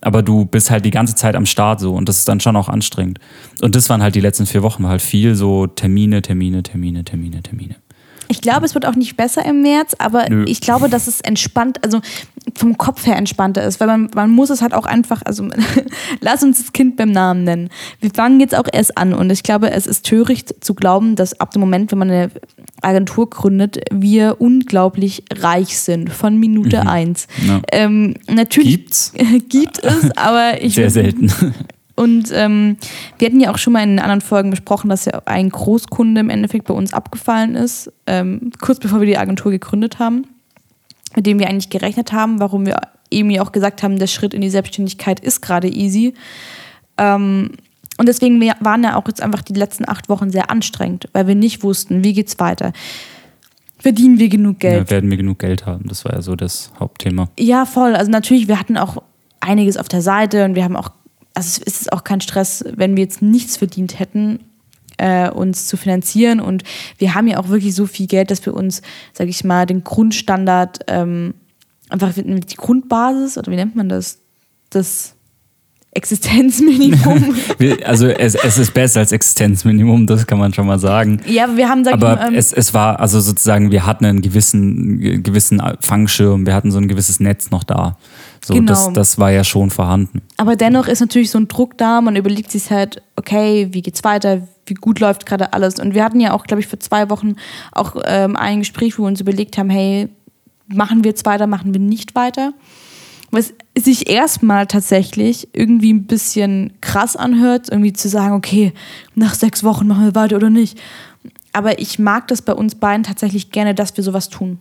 [0.02, 2.56] aber du bist halt die ganze Zeit am Start so und das ist dann schon
[2.56, 3.20] auch anstrengend.
[3.62, 7.04] Und das waren halt die letzten vier Wochen, war halt viel so Termine, Termine, Termine,
[7.04, 7.76] Termine, Termine.
[8.32, 10.46] Ich glaube, es wird auch nicht besser im März, aber Nö.
[10.48, 12.00] ich glaube, dass es entspannt, also
[12.56, 15.48] vom Kopf her entspannter ist, weil man, man muss es halt auch einfach, also
[16.22, 17.70] lass uns das Kind beim Namen nennen.
[18.00, 21.40] Wir fangen jetzt auch erst an und ich glaube, es ist töricht zu glauben, dass
[21.42, 22.32] ab dem Moment, wenn man eine
[22.82, 27.28] Agentur gründet, wir unglaublich reich sind von Minute eins.
[27.46, 27.62] Ja.
[27.74, 29.14] Ähm, natürlich Gibt's?
[29.50, 31.32] gibt es, aber ich Sehr selten.
[32.02, 32.78] und ähm,
[33.20, 36.32] wir hatten ja auch schon mal in anderen Folgen besprochen, dass ja ein Großkunde im
[36.32, 40.26] Endeffekt bei uns abgefallen ist, ähm, kurz bevor wir die Agentur gegründet haben,
[41.16, 42.78] mit dem wir eigentlich gerechnet haben, warum wir
[43.12, 46.16] eben ja auch gesagt haben, der Schritt in die Selbstständigkeit ist gerade easy.
[46.98, 47.52] Ähm,
[48.00, 51.36] und deswegen waren ja auch jetzt einfach die letzten acht Wochen sehr anstrengend, weil wir
[51.36, 52.74] nicht wussten, wie geht's weiter.
[53.78, 54.90] Verdienen wir genug Geld?
[54.90, 55.88] Ja, werden wir genug Geld haben?
[55.88, 57.30] Das war ja so das Hauptthema.
[57.38, 57.96] Ja, voll.
[57.96, 59.04] Also natürlich, wir hatten auch
[59.40, 60.90] einiges auf der Seite und wir haben auch,
[61.34, 64.40] also es ist auch kein Stress, wenn wir jetzt nichts verdient hätten,
[64.98, 66.40] äh, uns zu finanzieren.
[66.40, 66.64] Und
[66.98, 68.82] wir haben ja auch wirklich so viel Geld, dass wir uns,
[69.14, 71.34] sag ich mal, den Grundstandard, ähm,
[71.90, 74.20] einfach die Grundbasis, oder wie nennt man das?
[74.70, 75.16] Das
[75.94, 77.36] Existenzminimum.
[77.86, 81.20] Also es, es ist besser als Existenzminimum, das kann man schon mal sagen.
[81.28, 84.22] ja, wir haben, sag Aber mal, ähm, es, es war, also sozusagen, wir hatten einen
[84.22, 87.98] gewissen, gewissen Fangschirm, wir hatten so ein gewisses Netz noch da.
[88.44, 88.68] So, Genau.
[88.68, 90.22] das, das war ja schon vorhanden.
[90.38, 92.02] Aber dennoch ist natürlich so ein Druck da.
[92.02, 94.48] Man überlegt sich halt, okay, wie geht's weiter?
[94.66, 95.80] Wie gut läuft gerade alles?
[95.80, 97.36] Und wir hatten ja auch, glaube ich, für zwei Wochen
[97.72, 100.10] auch ähm, ein Gespräch, wo wir uns überlegt haben, hey,
[100.68, 102.54] machen wir jetzt weiter, machen wir nicht weiter?
[103.30, 108.74] Was sich erstmal tatsächlich irgendwie ein bisschen krass anhört, irgendwie zu sagen, okay,
[109.16, 110.78] nach sechs Wochen machen wir weiter oder nicht.
[111.54, 114.60] Aber ich mag das bei uns beiden tatsächlich gerne, dass wir sowas tun.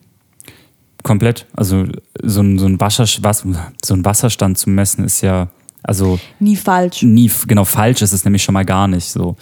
[1.02, 1.46] Komplett.
[1.54, 1.86] Also
[2.22, 3.44] so ein, so ein, Wasser, was,
[3.84, 5.48] so ein Wasserstand zu messen ist ja,
[5.82, 7.02] also Nie falsch.
[7.02, 9.36] nie genau falsch ist es nämlich schon mal gar nicht so.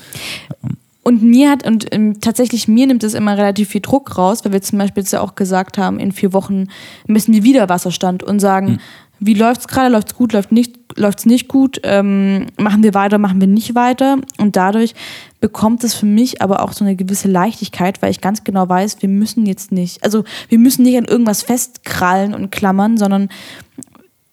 [1.03, 4.53] Und mir hat, und ähm, tatsächlich mir nimmt es immer relativ viel Druck raus, weil
[4.53, 6.69] wir zum Beispiel jetzt ja auch gesagt haben, in vier Wochen
[7.07, 8.79] messen wir wieder Wasserstand und sagen,
[9.21, 9.91] Wie läuft es gerade?
[9.91, 10.33] Läuft es gut?
[10.33, 10.79] Läuft nicht?
[10.97, 11.81] Läuft es nicht gut?
[11.83, 13.19] Ähm, machen wir weiter?
[13.19, 14.19] Machen wir nicht weiter?
[14.39, 14.95] Und dadurch
[15.41, 19.03] bekommt es für mich aber auch so eine gewisse Leichtigkeit, weil ich ganz genau weiß,
[19.03, 23.29] wir müssen jetzt nicht, also wir müssen nicht an irgendwas festkrallen und klammern, sondern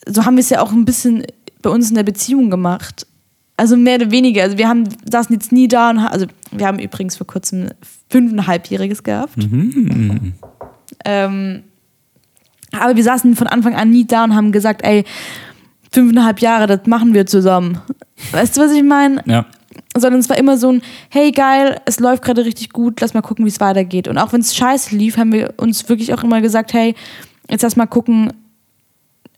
[0.07, 1.25] so haben wir es ja auch ein bisschen
[1.61, 3.07] bei uns in der Beziehung gemacht.
[3.57, 4.43] Also mehr oder weniger.
[4.43, 7.69] Also wir haben saßen jetzt nie da und also wir haben übrigens vor kurzem
[8.09, 9.37] fünfeinhalbjähriges gehabt.
[9.37, 10.33] Mhm.
[11.05, 11.63] Ähm,
[12.81, 15.03] aber wir saßen von Anfang an nie da und haben gesagt, ey,
[15.91, 17.79] fünfeinhalb Jahre, das machen wir zusammen.
[18.31, 19.21] Weißt du, was ich meine?
[19.25, 19.45] Ja.
[19.95, 23.21] Sondern es war immer so ein, hey geil, es läuft gerade richtig gut, lass mal
[23.21, 24.07] gucken, wie es weitergeht.
[24.07, 26.95] Und auch wenn es scheiße lief, haben wir uns wirklich auch immer gesagt, hey,
[27.49, 28.33] jetzt lass mal gucken,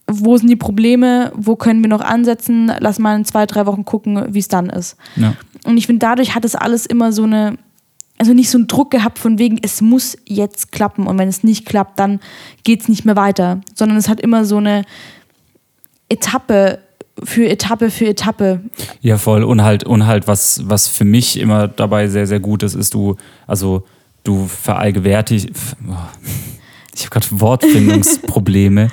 [0.10, 3.84] wo sind die Probleme, wo können wir noch ansetzen, lass mal in zwei, drei Wochen
[3.86, 4.98] gucken, wie es dann ist.
[5.16, 5.34] ja.
[5.66, 7.58] Und ich finde, dadurch hat es alles immer so eine,
[8.18, 11.44] also nicht so einen Druck gehabt von wegen, es muss jetzt klappen und wenn es
[11.44, 12.20] nicht klappt, dann
[12.64, 14.84] geht es nicht mehr weiter, sondern es hat immer so eine
[16.10, 16.80] Etappe
[17.24, 18.62] für Etappe für Etappe.
[19.02, 19.44] Ja, voll.
[19.44, 22.94] Und halt, und halt, was, was für mich immer dabei sehr, sehr gut ist, ist
[22.94, 23.16] du,
[23.48, 23.84] also
[24.24, 25.50] du verallgewärtigst.
[25.90, 25.96] Oh,
[26.94, 28.90] ich habe gerade Wortfindungsprobleme.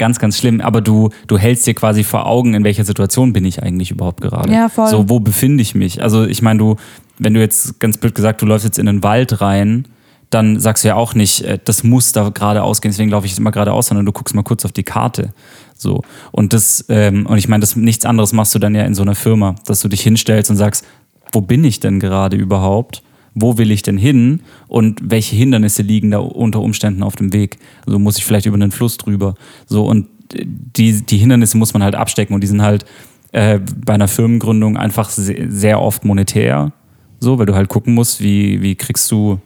[0.00, 0.60] Ganz, ganz schlimm.
[0.60, 4.20] Aber du, du hältst dir quasi vor Augen, in welcher Situation bin ich eigentlich überhaupt
[4.20, 4.52] gerade.
[4.52, 4.88] Ja, voll.
[4.88, 6.02] So, wo befinde ich mich?
[6.02, 6.76] Also, ich meine, du,
[7.18, 9.84] wenn du jetzt ganz blöd gesagt, du läufst jetzt in den Wald rein,
[10.30, 13.32] dann sagst du ja auch nicht, äh, das muss da gerade ausgehen, deswegen laufe ich
[13.32, 15.34] jetzt immer geradeaus, sondern du guckst mal kurz auf die Karte.
[15.76, 16.02] So.
[16.32, 19.02] Und das, ähm, und ich meine, das nichts anderes machst du dann ja in so
[19.02, 20.86] einer Firma, dass du dich hinstellst und sagst,
[21.32, 23.02] wo bin ich denn gerade überhaupt?
[23.34, 24.40] Wo will ich denn hin?
[24.68, 27.58] Und welche Hindernisse liegen da unter Umständen auf dem Weg?
[27.86, 29.34] Also muss ich vielleicht über einen Fluss drüber.
[29.66, 32.84] So, und die, die Hindernisse muss man halt abstecken und die sind halt
[33.32, 36.72] äh, bei einer Firmengründung einfach sehr, sehr oft monetär.
[37.20, 39.40] So, weil du halt gucken musst, wie, wie kriegst du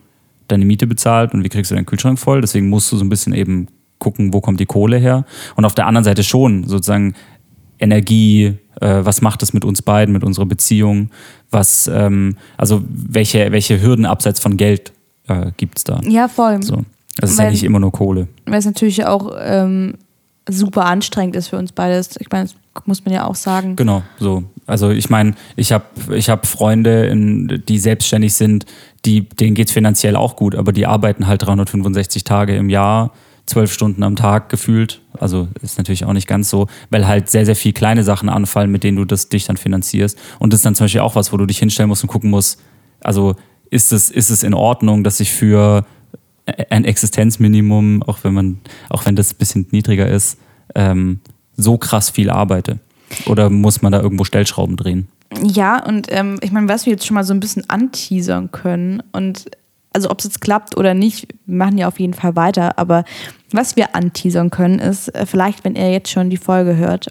[0.49, 2.41] deine Miete bezahlt und wie kriegst du deinen Kühlschrank voll.
[2.41, 3.69] Deswegen musst du so ein bisschen eben
[3.99, 5.25] gucken, wo kommt die Kohle her.
[5.57, 7.15] Und auf der anderen Seite schon sozusagen
[7.79, 11.11] Energie, äh, was macht es mit uns beiden, mit unserer Beziehung,
[11.51, 14.93] was, ähm, also welche, welche Hürden abseits von Geld
[15.29, 16.01] äh, gibt es da.
[16.03, 16.63] Ja, voll.
[16.63, 16.85] So.
[17.17, 18.29] Das ist ja Weil- nicht immer nur Kohle.
[18.47, 19.95] Weil es natürlich auch ähm,
[20.49, 22.17] super anstrengend ist für uns beides.
[22.19, 23.77] Ich meine, das muss man ja auch sagen.
[23.77, 24.45] Genau, so.
[24.67, 25.85] Also ich meine, ich habe
[26.15, 28.67] ich hab Freunde, in, die selbstständig sind,
[29.05, 33.13] die, denen geht es finanziell auch gut, aber die arbeiten halt 365 Tage im Jahr,
[33.47, 35.03] zwölf Stunden am Tag gefühlt.
[35.19, 38.71] Also ist natürlich auch nicht ganz so, weil halt sehr, sehr viel kleine Sachen anfallen,
[38.71, 40.19] mit denen du das dich dann finanzierst.
[40.39, 42.31] Und das ist dann zum Beispiel auch was, wo du dich hinstellen musst und gucken
[42.31, 42.61] musst,
[43.01, 43.37] also
[43.71, 45.85] ist es, ist es in Ordnung, dass ich für
[46.71, 50.39] ein Existenzminimum, auch wenn man, auch wenn das ein bisschen niedriger ist,
[50.75, 51.21] ähm,
[51.57, 52.79] so krass viel arbeite?
[53.27, 55.09] Oder muss man da irgendwo Stellschrauben drehen?
[55.43, 59.03] Ja, und ähm, ich meine, was wir jetzt schon mal so ein bisschen anteasern können
[59.13, 59.47] und
[59.95, 63.05] also ob es jetzt klappt oder nicht, wir machen ja auf jeden Fall weiter, aber
[63.53, 67.07] was wir anteasern können, ist äh, vielleicht, wenn ihr jetzt schon die Folge hört,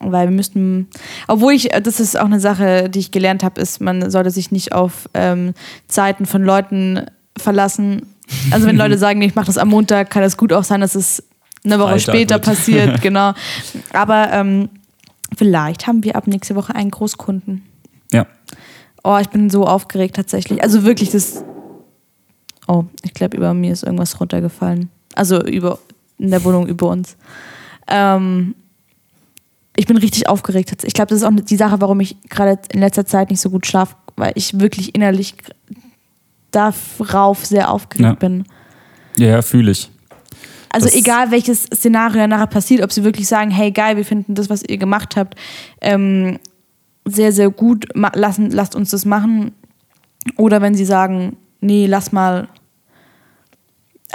[0.00, 0.88] weil wir müssten,
[1.26, 4.30] obwohl ich, äh, das ist auch eine Sache, die ich gelernt habe, ist, man sollte
[4.30, 5.54] sich nicht auf ähm,
[5.88, 8.02] Zeiten von Leuten verlassen.
[8.50, 10.94] Also wenn Leute sagen, ich mache das am Montag, kann es gut auch sein, dass
[10.94, 11.22] es
[11.64, 12.44] eine Woche Freitag später wird.
[12.44, 13.32] passiert, genau.
[13.92, 14.68] Aber ähm,
[15.36, 17.62] vielleicht haben wir ab nächste Woche einen Großkunden.
[18.12, 18.26] Ja.
[19.02, 20.62] Oh, ich bin so aufgeregt tatsächlich.
[20.62, 21.44] Also wirklich, das.
[22.66, 24.90] Oh, ich glaube, über mir ist irgendwas runtergefallen.
[25.14, 25.78] Also über
[26.18, 27.16] in der Wohnung über uns.
[27.88, 28.54] Ähm,
[29.76, 30.84] ich bin richtig aufgeregt.
[30.84, 33.50] Ich glaube, das ist auch die Sache, warum ich gerade in letzter Zeit nicht so
[33.50, 35.34] gut schlafe, weil ich wirklich innerlich
[36.50, 38.14] darauf sehr aufgeregt Ja.
[38.14, 38.44] bin.
[39.16, 39.90] Ja, ja fühle ich.
[40.70, 44.34] Also Das- egal, welches Szenario danach passiert, ob sie wirklich sagen, hey geil, wir finden
[44.34, 45.34] das, was ihr gemacht habt,
[45.80, 46.38] ähm,
[47.04, 49.52] sehr, sehr gut, lassen, lasst uns das machen.
[50.36, 52.48] Oder wenn sie sagen, nee, lass mal.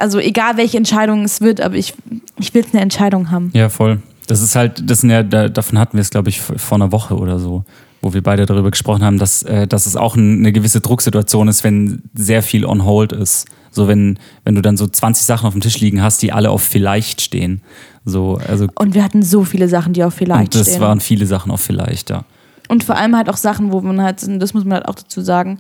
[0.01, 1.93] Also egal, welche Entscheidung es wird, aber ich,
[2.39, 3.51] ich will eine Entscheidung haben.
[3.53, 4.01] Ja, voll.
[4.27, 6.91] Das ist halt, das sind ja, da, davon hatten wir es, glaube ich, vor einer
[6.91, 7.63] Woche oder so,
[8.01, 11.47] wo wir beide darüber gesprochen haben, dass, äh, dass es auch ein, eine gewisse Drucksituation
[11.47, 13.45] ist, wenn sehr viel on hold ist.
[13.71, 16.49] So, wenn, wenn du dann so 20 Sachen auf dem Tisch liegen hast, die alle
[16.49, 17.61] auf vielleicht stehen.
[18.03, 20.81] So, also, Und wir hatten so viele Sachen, die auch vielleicht und das stehen.
[20.81, 22.25] waren viele Sachen auf vielleicht, ja.
[22.67, 25.21] Und vor allem halt auch Sachen, wo man halt, das muss man halt auch dazu
[25.21, 25.59] sagen,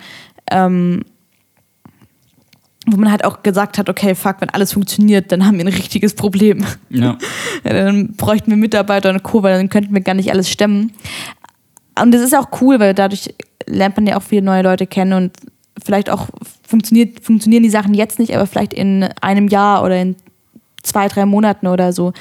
[0.49, 1.03] ähm,
[2.87, 5.73] wo man halt auch gesagt hat, okay, fuck, wenn alles funktioniert, dann haben wir ein
[5.73, 6.65] richtiges Problem.
[6.89, 7.17] Ja.
[7.63, 10.91] Dann bräuchten wir Mitarbeiter und Co., weil dann könnten wir gar nicht alles stemmen.
[12.01, 13.33] Und das ist auch cool, weil dadurch
[13.67, 15.31] lernt man ja auch viele neue Leute kennen und
[15.83, 16.27] vielleicht auch
[16.67, 20.15] funktioniert, funktionieren die Sachen jetzt nicht, aber vielleicht in einem Jahr oder in
[20.83, 22.13] zwei, drei Monaten oder so.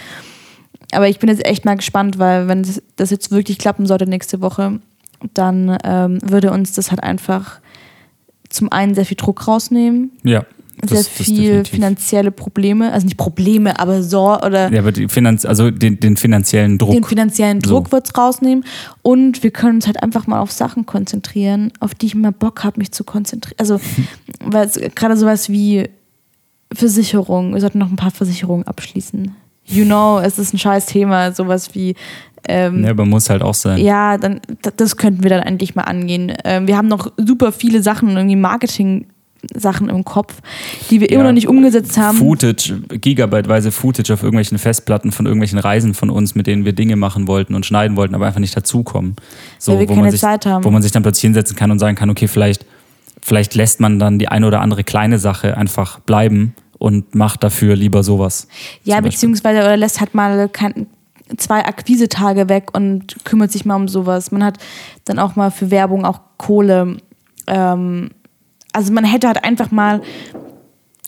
[0.92, 4.06] Aber ich bin jetzt echt mal gespannt, weil wenn das- das jetzt wirklich klappen sollte
[4.06, 4.80] nächste Woche,
[5.34, 7.60] dann ähm, würde uns das halt einfach
[8.50, 10.44] zum einen sehr viel Druck rausnehmen Ja,
[10.86, 11.74] sehr das viel definitiv.
[11.74, 16.16] finanzielle Probleme, also nicht Probleme, aber Sorge oder Ja, aber die Finanz also den, den
[16.16, 16.92] finanziellen Druck.
[16.92, 17.70] den finanziellen So.
[17.70, 18.64] Druck wird's rausnehmen
[19.02, 22.64] und wir können uns halt einfach mal auf Sachen konzentrieren, auf die ich immer Bock
[22.64, 23.56] habe, mich zu konzentrieren.
[23.58, 23.80] Also,
[24.52, 25.88] es gerade sowas wie
[26.72, 29.34] Versicherung, wir sollten noch ein paar Versicherungen abschließen.
[29.66, 31.94] You know, es ist ein scheiß Thema, sowas wie
[32.48, 33.78] ähm, ja, aber muss halt auch sein.
[33.78, 34.40] ja, dann
[34.76, 36.32] das könnten wir dann endlich mal angehen.
[36.44, 40.34] Ähm, wir haben noch super viele Sachen, irgendwie Marketing-Sachen im Kopf,
[40.90, 41.26] die wir immer Ja.
[41.28, 42.16] noch nicht umgesetzt haben.
[42.18, 46.96] Footage, gigabyteweise Footage auf irgendwelchen Festplatten von irgendwelchen Reisen von uns, mit denen wir Dinge
[46.96, 49.16] machen wollten und schneiden wollten, aber einfach nicht dazukommen.
[49.58, 50.64] So, Weil wir wo keine man sich, Zeit haben.
[50.64, 52.66] Wo man sich dann plötzlich hinsetzen kann und sagen kann, okay, vielleicht,
[53.22, 57.76] vielleicht lässt man dann die eine oder andere kleine Sache einfach bleiben und macht dafür
[57.76, 58.48] lieber sowas.
[58.84, 60.86] Ja, beziehungsweise oder lässt halt mal kein,
[61.36, 64.30] zwei Akquisetage weg und kümmert sich mal um sowas.
[64.30, 64.58] Man hat
[65.04, 66.96] dann auch mal für Werbung auch Kohle.
[67.46, 68.10] Ähm,
[68.72, 70.00] also man hätte halt einfach mal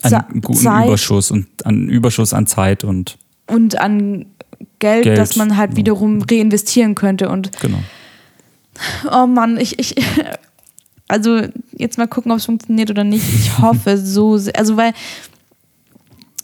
[0.02, 4.26] Einen guten Zeit Überschuss und einen Überschuss an Zeit und und an
[4.78, 7.28] Geld, Geld, das man halt wiederum reinvestieren könnte.
[7.28, 7.78] Und genau.
[9.10, 9.94] oh Mann, ich, ich,
[11.08, 11.42] also
[11.76, 13.24] jetzt mal gucken, ob es funktioniert oder nicht.
[13.32, 14.56] Ich hoffe so sehr.
[14.56, 14.92] Also weil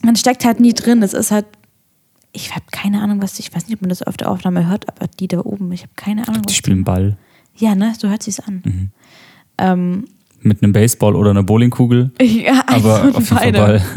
[0.03, 1.03] man steckt halt nie drin.
[1.03, 1.47] Es ist halt,
[2.33, 4.89] ich habe keine Ahnung, was, ich weiß nicht, ob man das auf der Aufnahme hört,
[4.89, 6.43] aber die da oben, ich habe keine Ahnung.
[6.43, 7.17] Die spielen Ball
[7.59, 8.63] ja, ne, so hört sich's an.
[8.65, 8.91] Mhm.
[9.59, 10.05] Ähm,
[10.41, 13.59] mit einem Baseball oder einer Bowlingkugel, ja, aber auf jeden Fall beide.
[13.59, 13.83] Ball.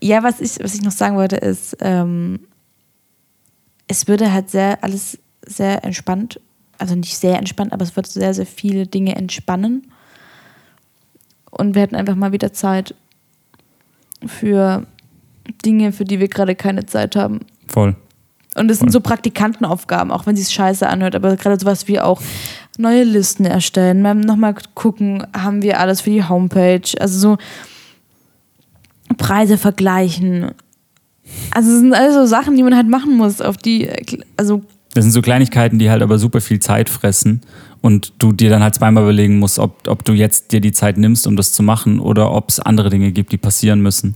[0.00, 2.40] Ja, was ich, was ich noch sagen wollte, ist, ähm,
[3.86, 6.40] es würde halt sehr alles sehr entspannt,
[6.76, 9.90] also nicht sehr entspannt, aber es wird sehr, sehr viele Dinge entspannen.
[11.50, 12.94] Und wir hätten einfach mal wieder Zeit
[14.26, 14.86] für
[15.64, 17.40] Dinge, für die wir gerade keine Zeit haben.
[17.66, 17.96] Voll.
[18.54, 22.00] Und es sind so Praktikantenaufgaben, auch wenn sie es scheiße anhört, aber gerade sowas wie
[22.00, 22.22] auch
[22.78, 27.38] neue Listen erstellen, mal nochmal gucken, haben wir alles für die Homepage, also so
[29.16, 30.52] Preise vergleichen.
[31.50, 33.88] Also es sind alles so Sachen, die man halt machen muss, auf die,
[34.36, 34.62] also
[34.94, 37.40] Das sind so Kleinigkeiten, die halt aber super viel Zeit fressen
[37.80, 40.96] und du dir dann halt zweimal überlegen musst, ob, ob du jetzt dir die Zeit
[40.96, 44.14] nimmst, um das zu machen oder ob es andere Dinge gibt, die passieren müssen.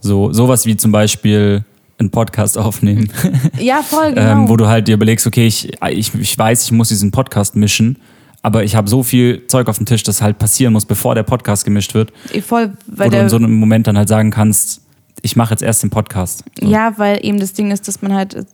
[0.00, 1.64] So sowas wie zum Beispiel
[1.98, 3.10] einen Podcast aufnehmen,
[3.58, 4.42] ja, voll, genau.
[4.42, 7.56] ähm, wo du halt dir überlegst, okay, ich, ich, ich weiß, ich muss diesen Podcast
[7.56, 7.98] mischen,
[8.42, 11.22] aber ich habe so viel Zeug auf dem Tisch, das halt passieren muss, bevor der
[11.22, 14.30] Podcast gemischt wird, Eh, voll, wo weil du in so einem Moment dann halt sagen
[14.30, 14.82] kannst,
[15.22, 16.44] ich mache jetzt erst den Podcast.
[16.60, 16.68] So.
[16.68, 18.44] Ja, weil eben das Ding ist, dass man halt äh,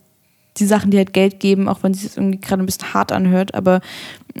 [0.57, 3.11] die Sachen, die halt Geld geben, auch wenn es sich irgendwie gerade ein bisschen hart
[3.11, 3.81] anhört, aber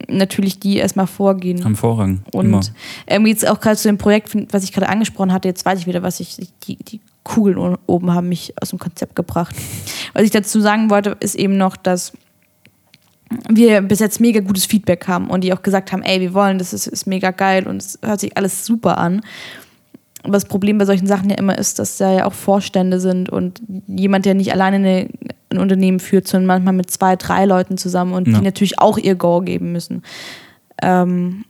[0.07, 1.63] natürlich die erstmal vorgehen.
[1.63, 2.21] Am Vorrang.
[2.33, 2.61] Und immer.
[3.07, 5.87] ähm, jetzt auch gerade zu dem Projekt, was ich gerade angesprochen hatte, jetzt weiß ich
[5.87, 9.55] wieder, was ich, die, die Kugeln oben haben mich aus dem Konzept gebracht.
[10.13, 12.13] Was ich dazu sagen wollte, ist eben noch, dass
[13.49, 16.57] wir bis jetzt mega gutes Feedback haben und die auch gesagt haben, ey, wir wollen,
[16.57, 19.21] das ist, ist mega geil und es hört sich alles super an.
[20.23, 23.29] Aber das Problem bei solchen Sachen ja immer ist, dass da ja auch Vorstände sind
[23.29, 25.09] und jemand, der nicht alleine eine,
[25.49, 28.39] ein Unternehmen führt, sondern manchmal mit zwei, drei Leuten zusammen und Ja.
[28.39, 30.01] die natürlich auch ihr Go geben müssen.
[30.81, 31.43] Ähm,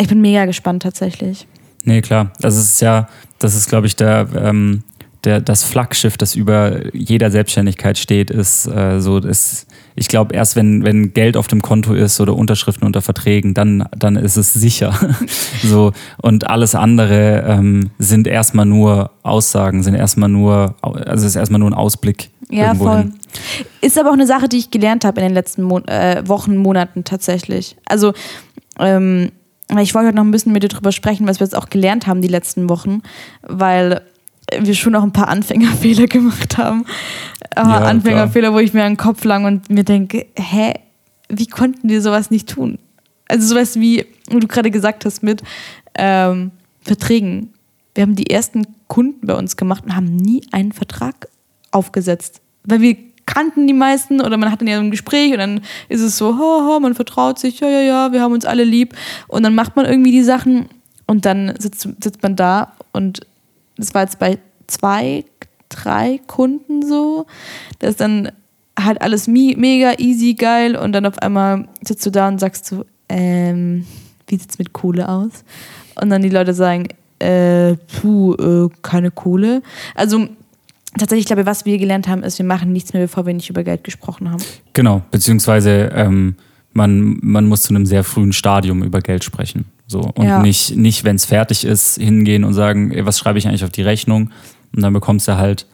[0.00, 1.46] ich bin mega gespannt tatsächlich.
[1.84, 2.32] Nee, klar.
[2.40, 4.82] Das ist ja, das ist, glaube ich, der, ähm,
[5.24, 9.67] der, das Flaggschiff, das über jeder Selbstständigkeit steht, ist äh, so, ist,
[9.98, 13.88] ich glaube, erst wenn, wenn Geld auf dem Konto ist oder Unterschriften unter Verträgen, dann,
[13.96, 14.94] dann ist es sicher.
[15.62, 21.58] so, und alles andere ähm, sind erstmal nur Aussagen, sind erstmal nur, also ist erstmal
[21.58, 22.30] nur ein Ausblick.
[22.48, 22.98] Ja, voll.
[22.98, 23.14] hin.
[23.80, 26.56] Ist aber auch eine Sache, die ich gelernt habe in den letzten Mon äh, Wochen,
[26.56, 27.76] Monaten tatsächlich.
[27.86, 28.14] Also,
[28.78, 29.32] ähm,
[29.80, 32.06] ich wollte heute noch ein bisschen mit dir drüber sprechen, was wir jetzt auch gelernt
[32.06, 33.02] haben die letzten Wochen,
[33.42, 34.00] weil
[34.56, 36.84] wir schon auch ein paar Anfängerfehler gemacht haben.
[37.54, 40.74] Aber Ja, Anfängerfehler, wo ich mir an den Kopf lang und mir denke, hä,
[41.28, 42.78] wie konnten die sowas nicht tun?
[43.28, 45.42] Also sowas wie, wie du gerade gesagt hast mit
[45.94, 46.50] ähm,
[46.82, 47.52] Verträgen.
[47.94, 51.28] Wir haben die ersten Kunden bei uns gemacht und haben nie einen Vertrag
[51.70, 52.40] aufgesetzt.
[52.64, 55.60] Weil wir kannten die meisten oder man hat dann ja so ein Gespräch und dann
[55.90, 58.64] ist es so, ho, ho, man vertraut sich, ja, ja, ja, wir haben uns alle
[58.64, 58.94] lieb.
[59.26, 60.68] Und dann macht man irgendwie die Sachen
[61.06, 63.26] und dann sitzt, sitzt man da und
[63.78, 65.24] das war jetzt bei zwei,
[65.68, 67.26] drei Kunden so,
[67.78, 68.30] dass dann
[68.78, 72.66] halt alles mi- mega easy, geil und dann auf einmal sitzt du da und sagst
[72.66, 73.86] so, ähm,
[74.26, 75.30] wie sieht's mit Kohle aus?
[76.00, 76.88] Und dann die Leute sagen,
[77.18, 79.62] äh, puh, äh, keine Kohle.
[79.94, 80.28] Also
[80.96, 83.50] tatsächlich, ich glaube, was wir gelernt haben, ist, wir machen nichts mehr, bevor wir nicht
[83.50, 84.42] über Geld gesprochen haben.
[84.74, 86.36] Genau, beziehungsweise ähm,
[86.72, 89.64] man, man muss zu einem sehr frühen Stadium über Geld sprechen.
[89.88, 90.00] So.
[90.14, 90.40] Und Ja.
[90.40, 93.70] nicht, nicht wenn es fertig ist, hingehen und sagen, ey, was schreibe ich eigentlich auf
[93.70, 94.30] die Rechnung?
[94.74, 95.66] Und dann bekommst du halt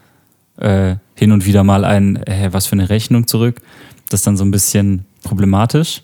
[0.57, 3.61] äh, hin und wieder mal ein, äh, was für eine Rechnung zurück.
[4.09, 6.03] Das ist dann so ein bisschen problematisch.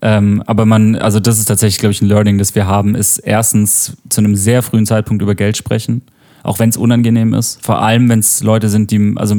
[0.00, 3.18] Ähm, aber man, also das ist tatsächlich, glaube ich, ein Learning, das wir haben, ist
[3.18, 6.02] erstens zu einem sehr frühen Zeitpunkt über Geld sprechen
[6.42, 7.62] Auch wenn es unangenehm ist.
[7.62, 9.34] Vor allem, wenn es Leute sind, die, also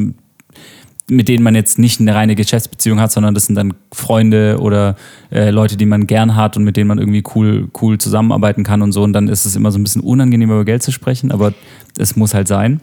[1.11, 4.95] mit denen man jetzt nicht eine reine Geschäftsbeziehung hat, sondern das sind dann Freunde oder
[5.29, 8.81] äh, Leute, die man gern hat und mit denen man irgendwie cool, cool zusammenarbeiten kann
[8.81, 9.03] und so.
[9.03, 11.53] Und dann ist es immer so ein bisschen unangenehm, über Geld zu sprechen, aber
[11.97, 12.79] es muss halt sein.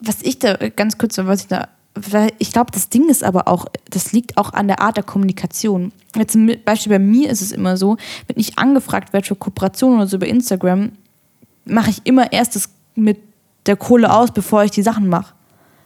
[0.00, 1.68] Was ich da ganz kurz, was ich da
[2.38, 5.92] ich glaube, das Ding ist aber auch, das liegt auch an der Art der Kommunikation.
[6.14, 9.96] Jetzt zum Beispiel bei mir ist es immer so, wenn ich angefragt werde für Kooperationen
[9.96, 10.92] oder so über Instagram,
[11.64, 13.18] mache ich immer erst das mit
[13.64, 15.32] der Kohle aus, bevor ich die Sachen mache.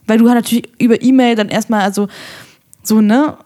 [0.06, 2.08] Weil du halt natürlich über E-Mail dann erstmal, also
[2.82, 3.36] so, ne?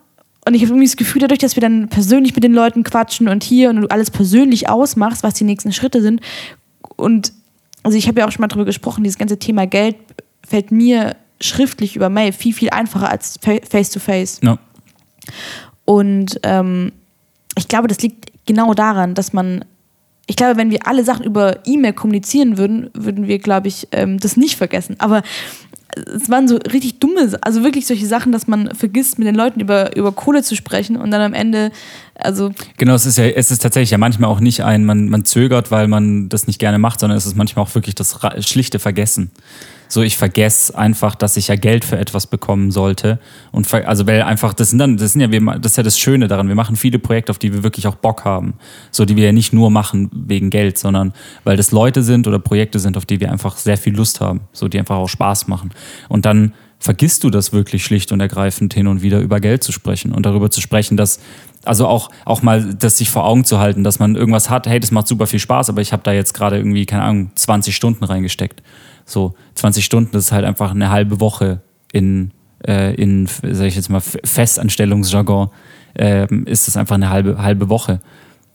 [0.47, 3.29] Und ich habe irgendwie das Gefühl, dadurch, dass wir dann persönlich mit den Leuten quatschen
[3.29, 6.21] und hier und du alles persönlich ausmachst, was die nächsten Schritte sind.
[6.97, 7.33] Und
[7.83, 9.97] also ich habe ja auch schon mal darüber gesprochen, dieses ganze Thema Geld
[10.47, 14.41] fällt mir schriftlich über Mail viel, viel einfacher als face-to-face.
[14.43, 14.59] Ja.
[15.85, 16.93] Und ähm,
[17.57, 19.65] ich glaube, das liegt genau daran, dass man,
[20.27, 24.19] ich glaube, wenn wir alle Sachen über E-Mail kommunizieren würden, würden wir, glaube ich, ähm,
[24.19, 24.97] das nicht vergessen.
[24.99, 25.23] Aber
[25.95, 29.61] es waren so richtig dumme, also wirklich solche Sachen, dass man vergisst, mit den Leuten
[29.61, 31.71] über, über Kohle zu sprechen und dann am Ende,
[32.15, 32.53] also.
[32.77, 35.71] Genau, es ist ja, es ist tatsächlich ja manchmal auch nicht ein, man, man zögert,
[35.71, 39.31] weil man das nicht gerne macht, sondern es ist manchmal auch wirklich das schlichte Vergessen.
[39.89, 43.19] So, ich vergesse einfach, dass ich ja Geld für etwas bekommen sollte.
[43.53, 46.29] Und also, weil einfach, das sind dann, das sind ja, das ist ja das Schöne
[46.29, 46.49] daran.
[46.49, 48.55] Wir machen viele Projekte, auf die wir wirklich auch Bock haben.
[48.91, 51.13] So, die wir ja nicht nur machen wegen Geld, sondern
[51.45, 54.41] weil das Leute sind oder Projekte sind, auf die wir einfach sehr viel Lust haben.
[54.53, 55.71] So, die einfach auch Spaß machen.
[56.09, 56.53] Und dann
[56.85, 60.27] vergisst du das wirklich schlicht und ergreifend hin und wieder über Geld zu sprechen und
[60.27, 61.19] darüber zu sprechen, dass
[61.65, 64.81] also auch, auch mal das sich vor Augen zu halten, dass man irgendwas hat, hey,
[64.81, 67.75] das macht super viel Spaß, aber ich habe da jetzt gerade irgendwie, keine Ahnung, 20
[67.75, 68.63] Stunden reingesteckt.
[69.05, 71.61] So 20 Stunden, das ist halt einfach eine halbe Woche
[71.93, 72.31] in,
[72.67, 75.51] äh, in sag ich jetzt mal, Festanstellungsjargon,
[75.95, 78.01] äh, ist das einfach eine halbe, halbe Woche.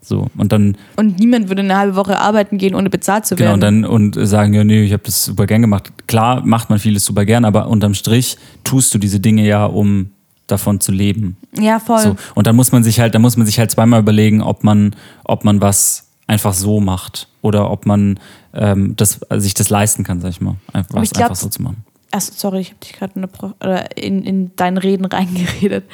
[0.01, 0.77] So, und dann.
[0.95, 3.45] Und niemand würde eine halbe Woche arbeiten gehen, ohne bezahlt zu werden.
[3.45, 5.91] Genau, und dann und sagen, ja, nee, ich habe das super gern gemacht.
[6.07, 10.11] Klar macht man vieles super gern, aber unterm Strich tust du diese Dinge ja, um
[10.47, 11.37] davon zu leben.
[11.57, 11.99] Ja, voll.
[11.99, 14.63] So, und dann muss man sich halt, da muss man sich halt zweimal überlegen, ob
[14.63, 18.19] man, ob man was einfach so macht oder ob man
[18.53, 21.49] ähm, das, also sich das leisten kann, sag ich mal, einfach, was glaub, einfach so
[21.49, 21.83] zu machen.
[22.11, 25.85] Achso, sorry, ich habe dich gerade in, in deinen Reden reingeredet.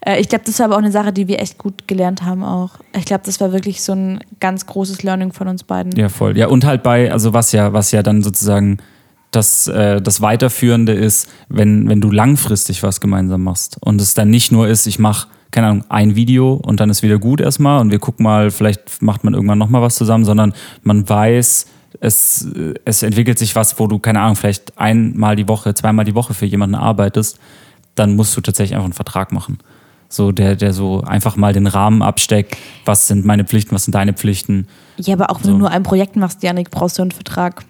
[0.00, 2.44] Äh, ich glaube, das war aber auch eine Sache, die wir echt gut gelernt haben
[2.44, 2.78] auch.
[2.96, 5.92] Ich glaube, das war wirklich so ein ganz großes Learning von uns beiden.
[5.96, 6.38] Ja, voll.
[6.38, 8.78] Ja, und halt bei, also was ja, was ja dann sozusagen
[9.32, 14.30] das, äh, das Weiterführende ist, wenn, wenn du langfristig was gemeinsam machst und es dann
[14.30, 17.80] nicht nur ist, ich mache keine Ahnung, ein Video und dann ist wieder gut erstmal
[17.80, 20.52] und wir gucken mal, vielleicht macht man irgendwann nochmal was zusammen, sondern
[20.82, 21.66] man weiß,
[22.00, 22.48] es,
[22.84, 26.34] es entwickelt sich was, wo du, keine Ahnung, vielleicht einmal die Woche, zweimal die Woche
[26.34, 27.38] für jemanden arbeitest,
[27.94, 29.58] dann musst du tatsächlich einfach einen Vertrag machen.
[30.08, 33.94] So, der, der so einfach mal den Rahmen absteckt, was sind meine Pflichten, was sind
[33.94, 34.68] deine Pflichten.
[34.96, 35.52] Ja, aber auch wenn so.
[35.52, 37.64] du nur ein Projekt machst, Janik, brauchst du einen Vertrag.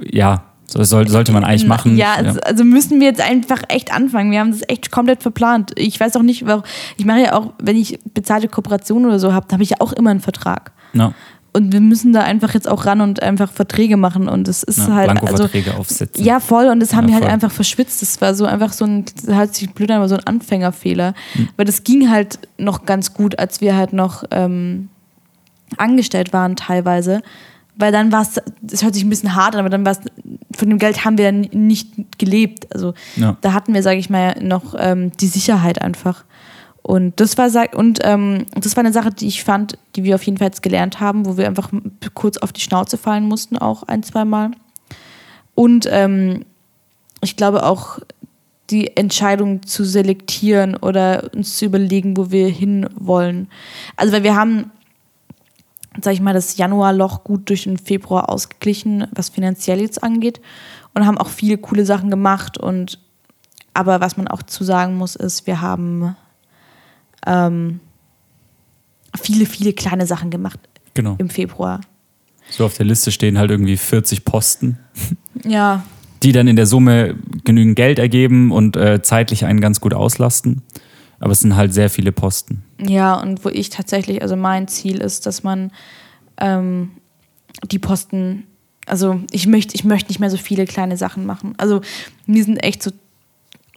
[0.00, 1.96] Ja, so soll, sollte man eigentlich machen.
[1.96, 4.30] Ja, ja, also müssen wir jetzt einfach echt anfangen.
[4.30, 5.72] Wir haben das echt komplett verplant.
[5.76, 6.62] Ich weiß auch nicht, warum.
[6.96, 9.92] Ich mache ja auch, wenn ich bezahlte Kooperation oder so habe, habe ich ja auch
[9.92, 10.72] immer einen Vertrag.
[10.94, 11.12] No.
[11.54, 14.26] Und wir müssen da einfach jetzt auch ran und einfach Verträge machen.
[14.26, 15.22] Und es ist ja, halt.
[15.22, 16.24] Also, aufsetzen.
[16.24, 16.68] Ja, voll.
[16.68, 18.00] Und das haben ja, wir halt einfach verschwitzt.
[18.00, 21.12] Das war so einfach so ein, das hat sich blöd aber so ein Anfängerfehler.
[21.34, 21.48] Hm.
[21.56, 24.88] Weil das ging halt noch ganz gut, als wir halt noch ähm,
[25.76, 27.20] angestellt waren teilweise.
[27.82, 29.98] Weil dann war es, das hört sich ein bisschen hart an, aber dann war es,
[30.56, 32.72] von dem Geld haben wir nicht gelebt.
[32.72, 33.36] Also ja.
[33.40, 36.24] da hatten wir, sage ich mal, noch ähm, die Sicherheit einfach.
[36.82, 40.22] Und das war und ähm, das war eine Sache, die ich fand, die wir auf
[40.22, 41.72] jeden Fall jetzt gelernt haben, wo wir einfach
[42.14, 44.52] kurz auf die Schnauze fallen mussten, auch ein, zwei Mal.
[45.56, 46.44] Und ähm,
[47.20, 47.98] ich glaube auch
[48.70, 53.48] die Entscheidung zu selektieren oder uns zu überlegen, wo wir hinwollen.
[53.96, 54.70] Also weil wir haben
[56.00, 60.40] sag ich mal, das Januarloch gut durch den Februar ausgeglichen, was finanziell jetzt angeht.
[60.94, 62.58] Und haben auch viele coole Sachen gemacht.
[62.58, 62.98] Und
[63.74, 66.16] aber was man auch zu sagen muss, ist, wir haben
[67.26, 67.80] ähm,
[69.20, 70.58] viele, viele kleine Sachen gemacht
[70.94, 71.16] genau.
[71.18, 71.80] im Februar.
[72.50, 74.78] So auf der Liste stehen halt irgendwie 40 Posten.
[75.44, 75.84] Ja.
[76.22, 80.62] Die dann in der Summe genügend Geld ergeben und äh, zeitlich einen ganz gut auslasten.
[81.22, 82.64] Aber es sind halt sehr viele Posten.
[82.80, 85.70] Ja, und wo ich tatsächlich, also mein Ziel ist, dass man
[86.36, 86.90] ähm,
[87.70, 88.48] die Posten,
[88.86, 91.54] also ich möchte, ich möchte nicht mehr so viele kleine Sachen machen.
[91.58, 91.80] Also
[92.26, 92.90] mir sind echt so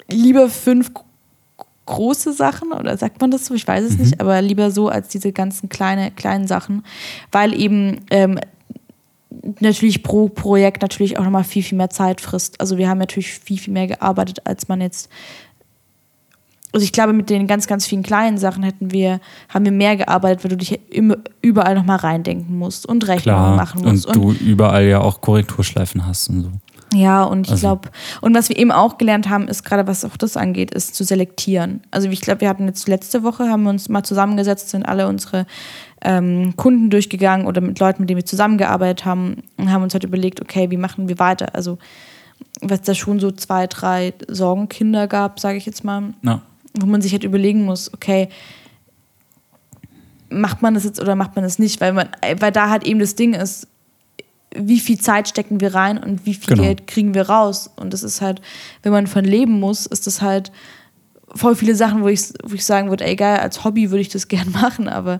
[0.09, 0.89] lieber fünf
[1.85, 3.53] große Sachen oder sagt man das so?
[3.53, 4.01] Ich weiß es mhm.
[4.01, 6.83] nicht, aber lieber so als diese ganzen kleine, kleinen Sachen,
[7.31, 8.39] weil eben ähm,
[9.59, 12.59] natürlich pro Projekt natürlich auch nochmal viel, viel mehr Zeit frisst.
[12.59, 15.09] Also wir haben natürlich viel, viel mehr gearbeitet, als man jetzt
[16.75, 19.19] also ich glaube, mit den ganz, ganz vielen kleinen Sachen hätten wir,
[19.49, 23.55] haben wir mehr gearbeitet, weil du dich immer, überall nochmal reindenken musst und Rechnungen Klar.
[23.55, 24.05] machen musst.
[24.05, 26.51] Und du überall ja auch Korrekturschleifen hast und so.
[26.93, 27.89] Ja, und ich Also- glaube,
[28.21, 31.03] und was wir eben auch gelernt haben, ist gerade was auch das angeht, ist zu
[31.03, 31.81] selektieren.
[31.91, 35.07] Also ich glaube, wir hatten jetzt letzte Woche, haben wir uns mal zusammengesetzt, sind alle
[35.07, 35.45] unsere
[36.01, 40.03] ähm, Kunden durchgegangen oder mit Leuten, mit denen wir zusammengearbeitet haben und haben uns halt
[40.03, 41.55] überlegt, okay, wie machen wir weiter?
[41.55, 41.77] Also
[42.61, 46.41] was da schon so zwei, drei Sorgenkinder gab, sage ich jetzt mal, Ja.
[46.79, 48.29] Wo man sich halt überlegen muss, okay,
[50.29, 51.81] macht man das jetzt oder macht man das nicht?
[51.81, 52.09] Weil, man,
[52.39, 53.67] weil da halt eben das Ding ist,
[54.57, 56.63] wie viel Zeit stecken wir rein und wie viel Genau.
[56.63, 57.69] Geld kriegen wir raus?
[57.75, 58.41] Und das ist halt,
[58.83, 60.51] wenn man von leben muss, ist das halt
[61.33, 64.09] voll viele Sachen, wo ich, wo ich sagen würde, ey geil, als Hobby würde ich
[64.09, 65.19] das gern machen, aber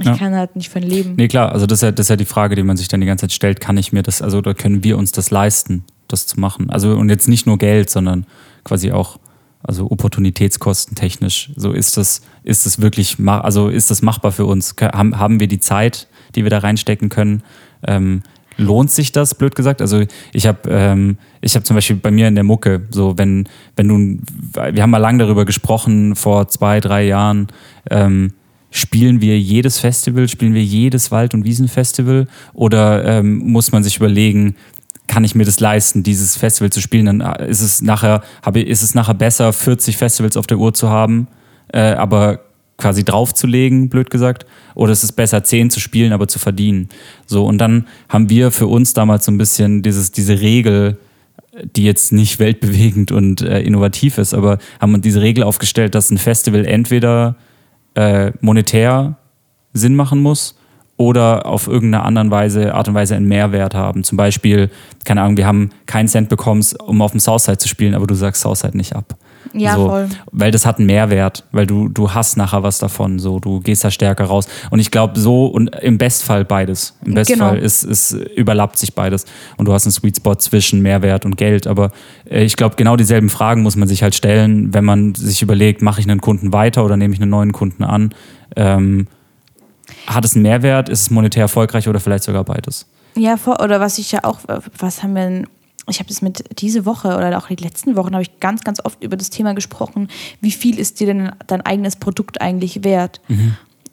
[0.00, 0.16] ich Ja.
[0.16, 1.14] kann halt nicht von leben.
[1.16, 3.00] Nee, klar, also das ist, ja, das ist ja die Frage, die man sich dann
[3.00, 5.84] die ganze Zeit stellt, kann ich mir das, also oder können wir uns das leisten,
[6.08, 6.70] das zu machen?
[6.70, 8.26] Also und jetzt nicht nur Geld, sondern
[8.64, 9.18] quasi auch,
[9.62, 11.50] also Opportunitätskosten technisch.
[11.56, 14.74] So ist das, ist das wirklich, also ist das machbar für uns?
[14.80, 17.42] Haben, wir die Zeit, die wir da reinstecken können?
[17.86, 18.22] Ähm,
[18.56, 19.80] lohnt sich das, blöd gesagt?
[19.80, 23.88] Also ich habe ähm, habe zum Beispiel bei mir in der Mucke, so wenn, wenn
[23.88, 24.18] du,
[24.72, 27.48] wir haben mal lange darüber gesprochen, vor zwei, drei Jahren,
[27.90, 28.32] ähm,
[28.74, 33.98] Spielen wir jedes Festival, spielen wir jedes Wald- und Wiesenfestival oder ähm, muss man sich
[33.98, 34.56] überlegen,
[35.12, 37.04] kann ich mir das leisten, dieses Festival zu spielen?
[37.04, 40.72] Dann äh, ist es nachher, habe, ist es nachher besser, 40 Festivals auf der Uhr
[40.72, 41.28] zu haben,
[41.70, 42.40] äh, aber
[42.78, 46.88] quasi draufzulegen, blöd gesagt, oder ist es besser, 10 zu spielen, aber zu verdienen?
[47.26, 50.96] So, und dann haben wir für uns damals so ein bisschen dieses, diese Regel,
[51.76, 56.10] die jetzt nicht weltbewegend und äh, innovativ ist, aber haben wir diese Regel aufgestellt, dass
[56.10, 57.36] ein Festival entweder
[57.94, 59.18] äh, monetär
[59.74, 60.56] Sinn machen muss
[61.02, 64.04] oder auf irgendeine anderen Weise, Art und Weise einen Mehrwert haben.
[64.04, 64.70] Zum Beispiel,
[65.04, 68.14] keine Ahnung, wir haben keinen Cent bekommen, um auf dem Southside zu spielen, aber du
[68.14, 69.16] sagst Southside nicht ab.
[69.52, 70.08] Ja, so, voll.
[70.30, 73.84] Weil das hat einen Mehrwert, weil du, du hast nachher was davon, so du gehst
[73.84, 74.46] da stärker raus.
[74.70, 76.96] Und ich glaube, so und im Bestfall beides.
[77.04, 77.64] Im Bestfall Genau.
[77.64, 79.26] ist, ist, überlappt sich beides.
[79.56, 81.66] Und du hast einen Sweet Spot zwischen Mehrwert und Geld.
[81.66, 81.90] Aber
[82.30, 85.82] äh, ich glaube, genau dieselben Fragen muss man sich halt stellen, wenn man sich überlegt,
[85.82, 88.14] mache ich einen Kunden weiter oder nehme ich einen neuen Kunden an?
[88.56, 89.08] Ähm,
[90.06, 90.88] hat es einen Mehrwert?
[90.88, 92.86] Ist es monetär erfolgreich oder vielleicht sogar beides?
[93.14, 94.40] Ja, oder was ich ja auch,
[94.78, 95.46] was haben wir denn,
[95.88, 98.80] ich habe das mit diese Woche oder auch die letzten Wochen habe ich ganz, ganz
[98.84, 100.08] oft über das Thema gesprochen,
[100.40, 103.20] wie viel ist dir denn dein eigenes Produkt eigentlich wert?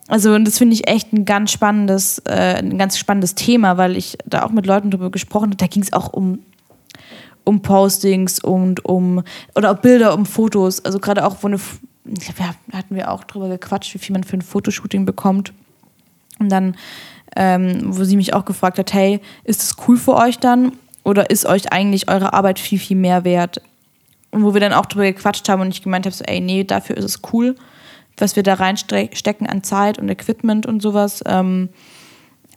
[0.08, 3.96] Also und das finde ich echt ein ganz spannendes, äh, ein ganz spannendes Thema, weil
[3.96, 5.58] ich da auch mit Leuten darüber gesprochen habe.
[5.58, 6.40] Da ging es auch um
[7.44, 9.24] um Postings und um
[9.56, 10.84] oder auch Bilder, um Fotos.
[10.86, 11.60] Also gerade auch, wo eine,
[12.06, 15.54] ich glaub, ja, hatten wir auch drüber gequatscht, wie viel man für ein Fotoshooting bekommt.
[16.40, 16.76] Und dann,
[17.36, 20.74] ähm, wo sie mich auch gefragt hat, hey, ist es cool für euch dann?
[21.04, 23.62] Oder ist euch eigentlich eure Arbeit viel, viel mehr wert?
[24.32, 26.64] Und wo wir dann auch drüber gequatscht haben und ich gemeint habe, so, ey, nee,
[26.64, 27.56] dafür ist es cool,
[28.18, 31.24] was wir da reinstecken an Zeit und Equipment und sowas.
[31.26, 31.70] Ähm,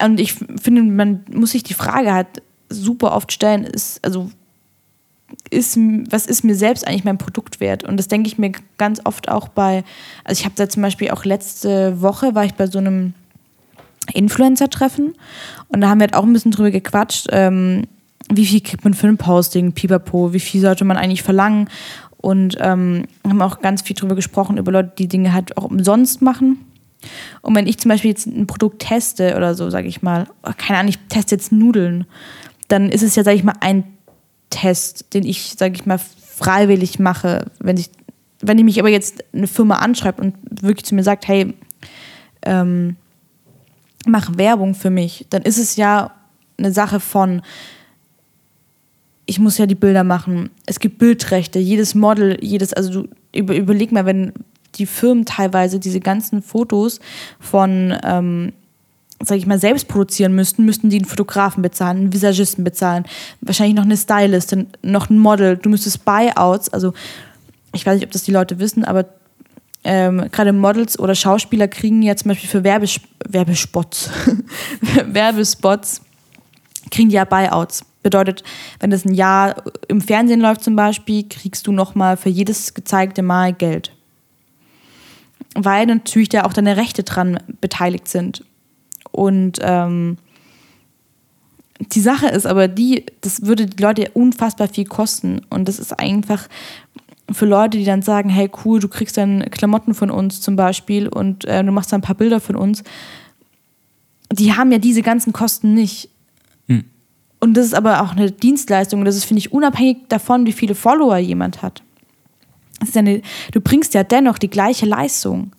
[0.03, 4.31] und ich finde, man muss sich die Frage halt super oft stellen, ist, also,
[5.51, 5.79] ist,
[6.11, 7.85] was ist mir selbst eigentlich mein Produkt wert?
[7.85, 9.85] Und das denke ich mir ganz oft auch bei,
[10.25, 13.15] also ich habe da zum Beispiel auch letzte Woche war ich bei so einem
[14.13, 15.15] Influencer-Treffen
[15.69, 17.85] und da haben wir halt auch ein bisschen drüber gequatscht, ähm,
[18.31, 21.69] wie viel kriegt man für ein Posting, pipapo, wie viel sollte man eigentlich verlangen
[22.17, 26.23] und ähm, haben auch ganz viel drüber gesprochen, über Leute, die Dinge halt auch umsonst
[26.23, 26.59] machen.
[27.41, 30.53] Und wenn ich zum Beispiel jetzt ein Produkt teste oder so, sage ich mal, oh,
[30.57, 32.07] keine Ahnung, ich teste jetzt Nudeln,
[32.69, 33.85] dann ist es ja, sage ich mal, ein
[34.51, 37.47] Test, den ich, sage ich mal, freiwillig mache.
[37.59, 37.91] Wenn ich,
[38.41, 41.55] wenn ich mich aber jetzt eine Firma anschreibt und wirklich zu mir sagt, hey,
[42.43, 42.97] ähm,
[44.07, 46.13] mach Werbung für mich, dann ist es ja
[46.59, 47.43] eine Sache von,
[49.27, 50.51] ich muss ja die Bilder machen.
[50.67, 54.33] Es gibt Bildrechte, jedes Model, jedes, also du über, überleg mal, wenn
[54.75, 57.01] die Firmen teilweise diese ganzen Fotos
[57.39, 58.53] von, ähm,
[59.21, 63.05] sag ich mal, selbst produzieren müssten, müssten die einen Fotografen bezahlen, einen Visagisten bezahlen,
[63.41, 65.57] wahrscheinlich noch eine Stylistin, noch ein Model.
[65.57, 66.93] Du müsstest Buyouts, also
[67.73, 69.07] ich weiß nicht, ob das die Leute wissen, aber
[69.85, 74.11] ähm, gerade Models oder Schauspieler kriegen ja zum Beispiel für Werbes Werbespots,
[75.07, 76.03] Werbespots,
[76.91, 77.85] kriegen die ja Buyouts.
[78.03, 78.43] Bedeutet,
[78.81, 83.23] wenn das ein Jahr im Fernsehen läuft zum Beispiel, kriegst du nochmal für jedes gezeigte
[83.23, 83.93] Mal Geld.
[85.55, 88.45] Weil natürlich da auch deine Rechte dran beteiligt sind.
[89.13, 90.19] Und ähm,
[91.79, 95.43] die Sache ist aber die, das würde die Leute unfassbar viel kosten.
[95.51, 96.49] Und das ist einfach
[97.31, 101.09] für Leute, die dann sagen, hey cool, du kriegst dann Klamotten von uns zum Beispiel
[101.09, 102.83] und äh, du machst dann ein paar Bilder von uns.
[104.33, 106.09] Die haben ja diese ganzen Kosten nicht.
[106.69, 106.85] Hm.
[107.41, 109.01] Und das ist aber auch eine Dienstleistung.
[109.01, 111.83] und Das ist, finde ich, unabhängig davon, wie viele Follower jemand hat.
[112.95, 115.53] eine, du bringst ja dennoch die gleiche Leistung.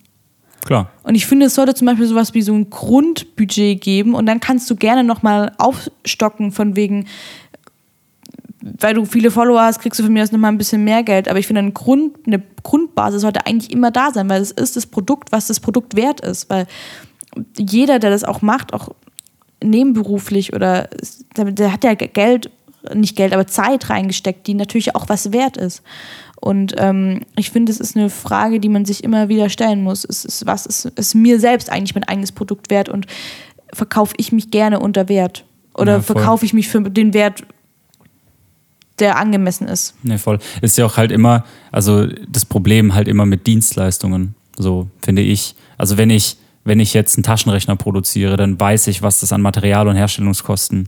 [0.66, 0.92] Klar.
[1.04, 4.40] Und ich finde, es sollte zum Beispiel sowas wie so ein Grundbudget geben und dann
[4.40, 7.06] kannst du gerne nochmal aufstocken von wegen,
[8.80, 11.28] weil du viele Follower hast, kriegst du von mir aus nochmal ein bisschen mehr Geld.
[11.28, 14.78] Aber ich finde, ein Grund, eine Grundbasis sollte eigentlich immer da sein, weil es ist
[14.78, 16.50] das Produkt, was das Produkt wert ist.
[16.50, 16.68] Weil
[17.58, 18.90] jeder, der das auch macht, auch
[19.62, 20.90] nebenberuflich oder
[21.36, 22.52] der hat ja Geld,
[22.94, 25.84] nicht Geld, aber Zeit reingesteckt, die natürlich auch was wert ist.
[26.40, 30.06] Und ähm, ich finde, es ist eine Frage, die man sich immer wieder stellen muss.
[30.06, 33.08] Es ist, was ist, ist mir selbst eigentlich mein eigenes Produkt wert und
[33.74, 35.46] verkaufe ich mich gerne unter Wert?
[35.76, 37.44] Oder ja, verkaufe ich mich für den Wert,
[39.04, 39.94] der angemessen ist?
[40.04, 40.40] Ne, voll.
[40.62, 45.56] Ist ja auch halt immer, also das Problem halt immer mit Dienstleistungen, so finde ich.
[45.78, 49.42] Also wenn ich, wenn ich jetzt einen Taschenrechner produziere, dann weiß ich, was das an
[49.42, 50.88] Material- und Herstellungskosten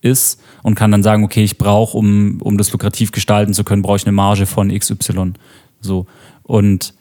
[0.00, 3.82] ist und kann dann sagen, okay, ich brauche, um, um das lukrativ gestalten zu können,
[3.82, 5.32] brauche ich eine Marge von XY.
[5.80, 6.06] So.
[6.42, 6.94] Und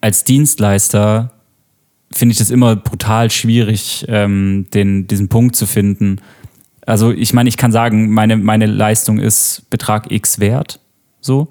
[0.00, 1.32] als Dienstleister
[2.12, 6.20] finde ich das immer brutal schwierig, ähm, den, diesen Punkt zu finden.
[6.86, 10.80] Also ich meine, ich kann sagen, meine, meine Leistung ist Betrag X wert,
[11.20, 11.48] so.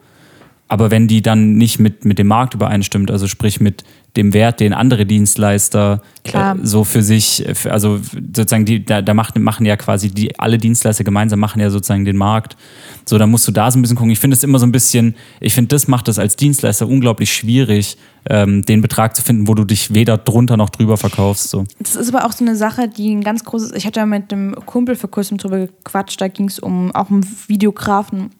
[0.73, 3.83] Aber wenn die dann nicht mit, mit dem Markt übereinstimmt, also sprich mit
[4.17, 7.99] dem Wert, den andere Dienstleister äh, so für sich, also
[8.35, 12.05] sozusagen, die, da, da machen, machen ja quasi die, alle Dienstleister gemeinsam machen ja sozusagen
[12.05, 12.57] den Markt.
[13.05, 14.09] So, da musst du da so ein bisschen gucken.
[14.09, 17.31] Ich finde es immer so ein bisschen, ich finde, das macht es als Dienstleister unglaublich
[17.31, 17.95] schwierig,
[18.27, 21.51] ähm, den Betrag zu finden, wo du dich weder drunter noch drüber verkaufst.
[21.51, 21.65] So.
[21.77, 24.33] Das ist aber auch so eine Sache, die ein ganz großes, ich hatte ja mit
[24.33, 28.31] einem Kumpel vor kurzem drüber gequatscht, da ging es um auch um Videografen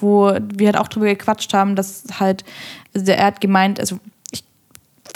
[0.00, 2.44] wo wir halt auch drüber gequatscht haben, dass halt,
[2.94, 3.98] also der, er hat gemeint, also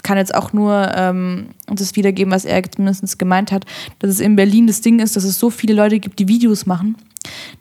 [0.05, 3.65] kann jetzt auch nur ähm, das wiedergeben, was er zumindest gemeint hat,
[3.99, 6.67] dass es in Berlin das Ding ist, dass es so viele Leute gibt, die Videos
[6.67, 6.95] machen,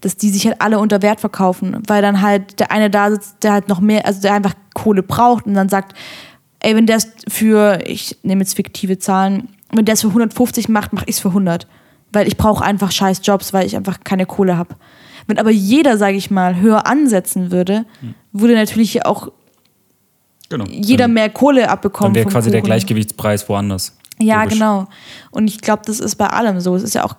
[0.03, 3.43] dass die sich halt alle unter Wert verkaufen, weil dann halt der eine da sitzt,
[3.43, 5.97] der halt noch mehr, also der einfach Kohle braucht und dann sagt,
[6.61, 10.69] ey, wenn der es für, ich nehme jetzt fiktive Zahlen, wenn der es für 150
[10.69, 11.67] macht, mache ich es für 100,
[12.13, 14.77] weil ich brauche einfach scheiß Jobs, weil ich einfach keine Kohle habe.
[15.27, 18.15] Wenn aber jeder, sage ich mal, höher ansetzen würde, hm.
[18.33, 19.29] würde natürlich auch
[20.51, 20.67] Genau.
[20.67, 22.13] Jeder mehr Kohle abbekommen.
[22.13, 22.53] Dann wäre quasi Kuchen.
[22.53, 23.97] der Gleichgewichtspreis woanders.
[24.19, 24.55] Ja, Logisch.
[24.55, 24.87] genau.
[25.31, 26.77] Und ich glaube, das ist bei allem so.
[26.77, 27.17] Es ist ja auch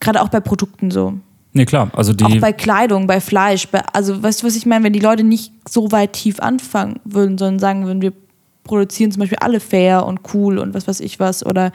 [0.00, 1.14] gerade auch bei Produkten so.
[1.52, 1.90] Nee, klar.
[1.94, 3.68] Also die auch bei Kleidung, bei Fleisch.
[3.68, 4.84] Bei, also, weißt du, was ich meine?
[4.84, 8.12] Wenn die Leute nicht so weit tief anfangen würden, sondern sagen würden, wir
[8.64, 11.72] produzieren zum Beispiel alle fair und cool und was weiß ich was, oder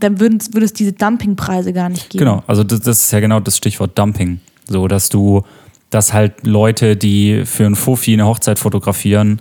[0.00, 2.24] dann würden, würde es diese Dumpingpreise gar nicht geben.
[2.24, 4.40] Genau, also das, das ist ja genau das Stichwort Dumping.
[4.68, 5.44] So, dass du
[5.90, 9.40] dass halt Leute, die für ein Fofi eine Hochzeit fotografieren,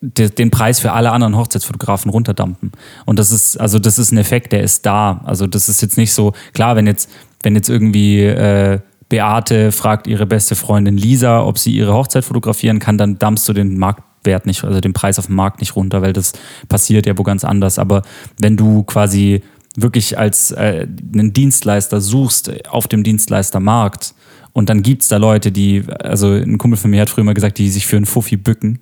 [0.00, 2.70] den Preis für alle anderen Hochzeitsfotografen runterdampen.
[3.06, 5.20] Und das ist, also das ist ein Effekt, der ist da.
[5.24, 7.10] Also das ist jetzt nicht so, klar, wenn jetzt,
[7.42, 12.78] wenn jetzt irgendwie äh, Beate fragt ihre beste Freundin Lisa, ob sie ihre Hochzeit fotografieren
[12.78, 16.02] kann, dann dampfst du den Marktwert nicht, also den Preis auf dem Markt nicht runter,
[16.02, 16.34] weil das
[16.68, 17.80] passiert ja wo ganz anders.
[17.80, 18.02] Aber
[18.38, 19.42] wenn du quasi
[19.76, 24.14] wirklich als äh, einen Dienstleister suchst auf dem Dienstleistermarkt,
[24.54, 27.34] und dann gibt es da Leute, die, also ein Kumpel von mir hat früher mal
[27.34, 28.78] gesagt, die sich für einen Fuffi bücken.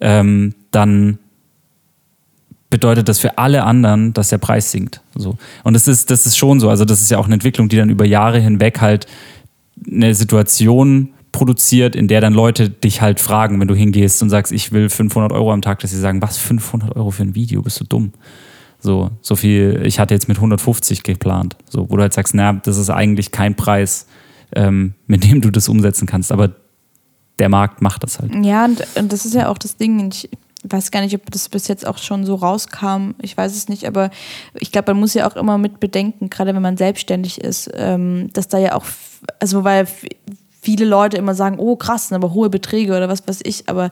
[0.00, 1.18] Ähm, dann
[2.70, 5.02] bedeutet das für alle anderen, dass der Preis sinkt.
[5.14, 5.36] So.
[5.64, 6.70] Und das ist, das ist schon so.
[6.70, 9.06] Also, das ist ja auch eine Entwicklung, die dann über Jahre hinweg halt
[9.86, 14.50] eine Situation produziert, in der dann Leute dich halt fragen, wenn du hingehst und sagst,
[14.50, 17.60] ich will 500 Euro am Tag, dass sie sagen, was, 500 Euro für ein Video?
[17.60, 18.12] Bist du dumm?
[18.82, 21.56] So, so viel, ich hatte jetzt mit 150 geplant.
[21.68, 24.06] So, wo du halt sagst, na, das ist eigentlich kein Preis,
[24.56, 26.32] ähm, mit dem du das umsetzen kannst.
[26.32, 26.50] Aber
[27.38, 28.34] der Markt macht das halt.
[28.44, 30.10] Ja, und, und das ist ja auch das Ding.
[30.10, 30.28] Ich
[30.64, 33.12] weiß gar nicht, ob das bis jetzt auch schon so rauskam.
[33.20, 34.10] Ich weiß es nicht, aber
[34.58, 38.30] ich glaube, man muss ja auch immer mit bedenken, gerade wenn man selbstständig ist, ähm,
[38.32, 38.84] dass da ja auch,
[39.38, 39.86] also weil
[40.60, 43.90] viele Leute immer sagen, oh krass, aber hohe Beträge oder was weiß ich, aber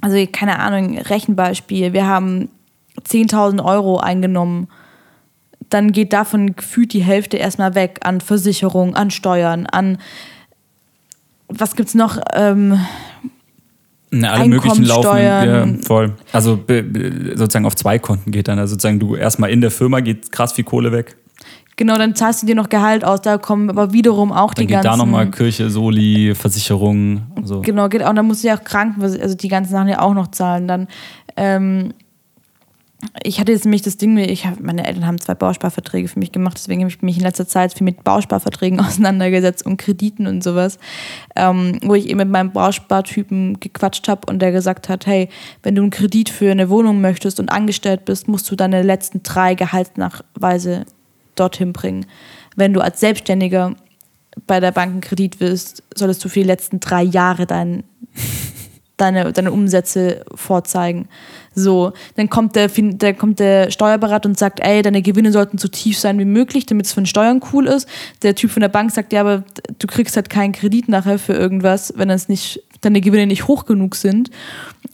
[0.00, 2.50] also keine Ahnung, Rechenbeispiel, wir haben
[3.00, 4.68] 10.000 Euro eingenommen
[5.72, 9.98] dann geht davon gefühlt die Hälfte erstmal weg an Versicherung, an Steuern, an
[11.48, 12.18] was gibt's noch?
[12.34, 12.78] Ähm,
[14.10, 16.14] Na, alle möglichen laufen ja, voll.
[16.32, 16.58] Also
[17.34, 18.58] sozusagen auf zwei Konten geht dann.
[18.58, 21.16] Also sozusagen du erstmal in der Firma geht krass viel Kohle weg.
[21.76, 24.72] Genau, dann zahlst du dir noch Gehalt aus, da kommen aber wiederum auch dann die
[24.72, 24.86] ganzen.
[24.86, 27.22] Dann geht da nochmal Kirche, Soli, Versicherung.
[27.42, 27.62] So.
[27.62, 28.12] Genau, geht auch.
[28.12, 30.68] Dann musst du ja auch Kranken, also die ganzen Sachen ja auch noch zahlen.
[30.68, 30.88] Dann
[31.36, 31.94] ähm,
[33.24, 36.32] ich hatte jetzt nämlich das Ding, ich hab, meine Eltern haben zwei Bausparverträge für mich
[36.32, 40.42] gemacht, deswegen habe ich mich in letzter Zeit viel mit Bausparverträgen auseinandergesetzt und Krediten und
[40.42, 40.78] sowas,
[41.36, 45.28] ähm, wo ich eben mit meinem Bauspartypen gequatscht habe und der gesagt hat, hey,
[45.62, 49.22] wenn du einen Kredit für eine Wohnung möchtest und angestellt bist, musst du deine letzten
[49.22, 50.86] drei Gehaltsnachweise
[51.34, 52.06] dorthin bringen.
[52.56, 53.74] Wenn du als Selbstständiger
[54.46, 57.84] bei der Bank einen Kredit willst, solltest du für die letzten drei Jahre deinen
[58.96, 61.08] deine, deine Umsätze vorzeigen.
[61.54, 65.68] So, dann kommt der, der, kommt der Steuerberater und sagt, ey, deine Gewinne sollten so
[65.68, 67.88] tief sein wie möglich, damit es für den Steuern cool ist.
[68.22, 69.44] Der Typ von der Bank sagt, ja, aber
[69.78, 73.64] du kriegst halt keinen Kredit nachher für irgendwas, wenn es nicht, deine Gewinne nicht hoch
[73.66, 74.30] genug sind.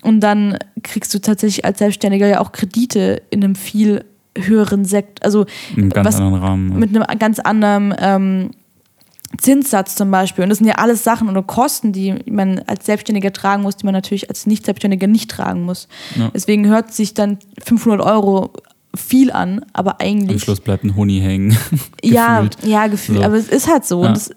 [0.02, 4.04] Und dann kriegst du tatsächlich als Selbstständiger ja auch Kredite in einem viel
[4.36, 6.70] höheren Sekt, also In einem ganz was- anderen Rahmen.
[6.72, 6.78] ja.
[6.78, 8.50] mit einem ganz anderen ähm,
[9.36, 10.42] Zinssatz zum Beispiel.
[10.42, 13.84] Und das sind ja alles Sachen oder Kosten, die man als Selbstständiger tragen muss, die
[13.84, 15.86] man natürlich als Nicht-Selbstständiger nicht tragen muss.
[16.16, 16.30] Ja.
[16.34, 18.52] Deswegen hört sich dann 500 Euro
[18.96, 20.42] viel an, aber Am eigentlich.
[20.42, 21.56] Schluss bleibt ein Honig hängen.
[22.02, 22.56] ja, gefühlt.
[22.66, 23.18] ja, gefühlt.
[23.18, 23.24] So.
[23.24, 24.02] Aber es ist halt so.
[24.02, 24.08] Ja.
[24.08, 24.30] Und das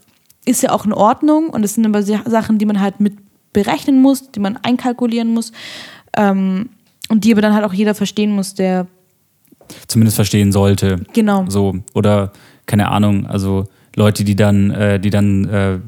[0.46, 1.50] ist ja auch in Ordnung.
[1.50, 3.14] Und es sind aber Sa- Sachen, die man halt mit
[3.54, 5.52] berechnen muss, die man einkalkulieren muss.
[6.18, 6.70] Ähm,
[7.10, 8.88] und die aber dann halt auch jeder verstehen muss, der
[9.88, 10.98] Zumindest verstehen sollte.
[11.14, 11.46] genau.
[11.48, 12.34] So, oder
[12.66, 13.66] keine Ahnung, also
[13.96, 15.80] Leute, die dann, äh, die dann äh,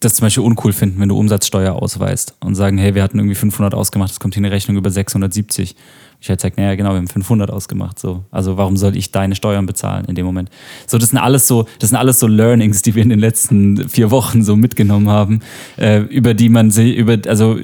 [0.00, 3.34] das zum Beispiel uncool finden, wenn du Umsatzsteuer ausweist und sagen, hey, wir hatten irgendwie
[3.34, 5.76] 500 ausgemacht, es kommt hier eine Rechnung über 670.
[6.20, 7.98] Ich halt sage, naja, genau, wir haben 500 ausgemacht.
[7.98, 8.24] So.
[8.30, 10.50] Also warum soll ich deine Steuern bezahlen in dem Moment?
[10.86, 13.88] So, das sind alles so, das sind alles so Learnings, die wir in den letzten
[13.88, 15.40] vier Wochen so mitgenommen haben,
[15.76, 17.58] äh, über die man sich, über, also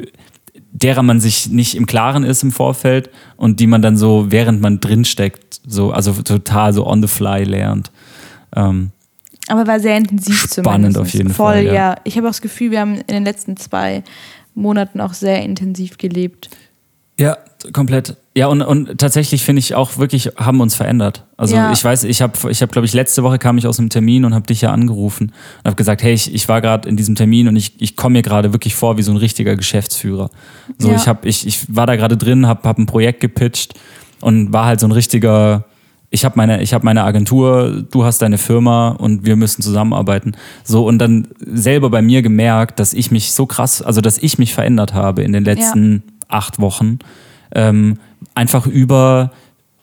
[0.73, 4.61] derer man sich nicht im Klaren ist im Vorfeld und die man dann so, während
[4.61, 7.91] man drinsteckt, so, also total so on the fly lernt.
[8.55, 8.91] Ähm,
[9.49, 10.99] Aber war sehr intensiv Spannend zumindest.
[10.99, 11.73] auf jeden Voll, Fall, ja.
[11.73, 11.97] ja.
[12.05, 14.03] Ich habe auch das Gefühl, wir haben in den letzten zwei
[14.55, 16.51] Monaten auch sehr intensiv gelebt.
[17.19, 17.37] Ja,
[17.73, 18.17] komplett.
[18.37, 21.25] Ja, und, und tatsächlich finde ich auch wirklich, haben uns verändert.
[21.37, 21.73] Also Ja.
[21.73, 24.25] ich weiß, ich habe, ich hab, glaube ich, letzte Woche kam ich aus einem Termin
[24.25, 27.17] und habe dich ja angerufen und habe gesagt, hey, ich, ich war gerade in diesem
[27.17, 30.31] Termin und ich, ich komme mir gerade wirklich vor wie so ein richtiger Geschäftsführer.
[30.79, 30.97] So, Ja.
[30.97, 33.75] ich, hab, ich, ich war da gerade drin, habe hab ein Projekt gepitcht
[34.21, 35.65] und war halt so ein richtiger,
[36.11, 40.33] ich habe meine, ich hab meine Agentur, du hast deine Firma und wir müssen zusammenarbeiten.
[40.65, 44.39] So, und dann selber bei mir gemerkt, dass ich mich so krass, also dass ich
[44.39, 46.99] mich verändert habe in den letzten acht Wochen.
[47.55, 47.99] Ähm,
[48.35, 49.33] einfach über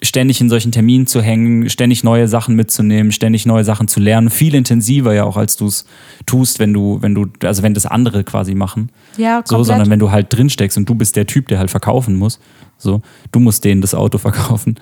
[0.01, 4.29] ständig in solchen Terminen zu hängen, ständig neue Sachen mitzunehmen, ständig neue Sachen zu lernen,
[4.29, 5.85] viel intensiver ja auch, als du es
[6.25, 8.89] tust, wenn du, wenn du, also wenn das andere quasi machen.
[9.17, 9.67] Ja, So, komplett.
[9.67, 12.39] sondern wenn du halt drinsteckst und du bist der Typ, der halt verkaufen muss.
[12.77, 13.01] So,
[13.31, 14.75] du musst denen das Auto verkaufen.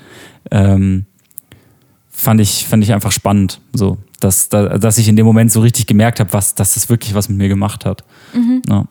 [0.52, 1.06] Ähm,
[2.24, 5.62] fand ich, fand ich einfach spannend, so, dass, da- dass ich in dem Moment so
[5.62, 8.04] richtig gemerkt habe, was, dass das wirklich was mit mir gemacht hat.
[8.34, 8.62] Mhm.
[8.68, 8.86] Ja.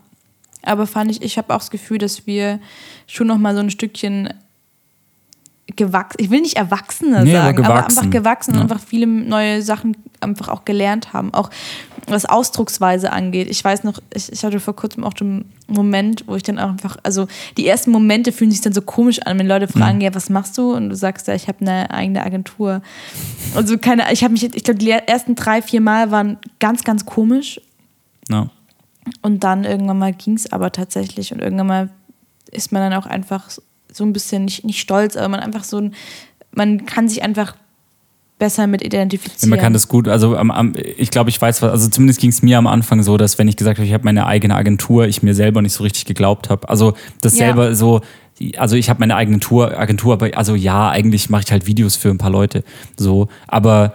[0.62, 2.60] Aber fand ich, ich habe auch das Gefühl, dass wir
[3.08, 4.28] schon noch mal so ein Stückchen
[5.76, 7.98] gewachsen, ich will nicht Erwachsene Nee, aber sagen, aber, gewachsen.
[7.98, 8.62] einfach gewachsen und Ja.
[8.62, 11.32] einfach viele neue Sachen einfach auch gelernt haben.
[11.32, 11.50] Auch
[12.08, 13.48] was Ausdrucksweise angeht.
[13.48, 16.68] Ich weiß noch, ich, ich hatte vor kurzem auch den Moment, wo ich dann auch
[16.70, 20.02] einfach, also die ersten Momente fühlen sich dann so komisch an, wenn Leute fragen, Mhm.
[20.02, 20.72] ja, was machst du?
[20.74, 22.82] Und du sagst ja, ich habe eine eigene Agentur.
[23.54, 27.06] Also keine, ich habe mich, ich glaube, die ersten drei, vier Mal waren ganz, ganz
[27.06, 27.60] komisch.
[28.28, 28.48] Ja.
[29.22, 31.90] Und dann irgendwann mal ging es aber tatsächlich und irgendwann mal
[32.50, 33.48] ist man dann auch einfach
[33.92, 35.94] so ein bisschen, nicht, nicht stolz, aber man einfach so ein,
[36.52, 37.54] man kann sich einfach
[38.38, 39.50] besser mit Ja, identifizieren.
[39.50, 42.30] Man kann das gut, also am, am, ich glaube, ich weiß was, also zumindest ging
[42.30, 45.06] es mir am Anfang so, dass wenn ich gesagt habe, ich habe meine eigene Agentur,
[45.06, 46.68] ich mir selber nicht so richtig geglaubt habe.
[46.68, 47.46] Also das Ja.
[47.46, 48.00] selber so,
[48.56, 52.10] also ich habe meine Agentur, Agentur, aber also ja, eigentlich mache ich halt Videos für
[52.10, 52.64] ein paar Leute.
[52.96, 53.94] So, aber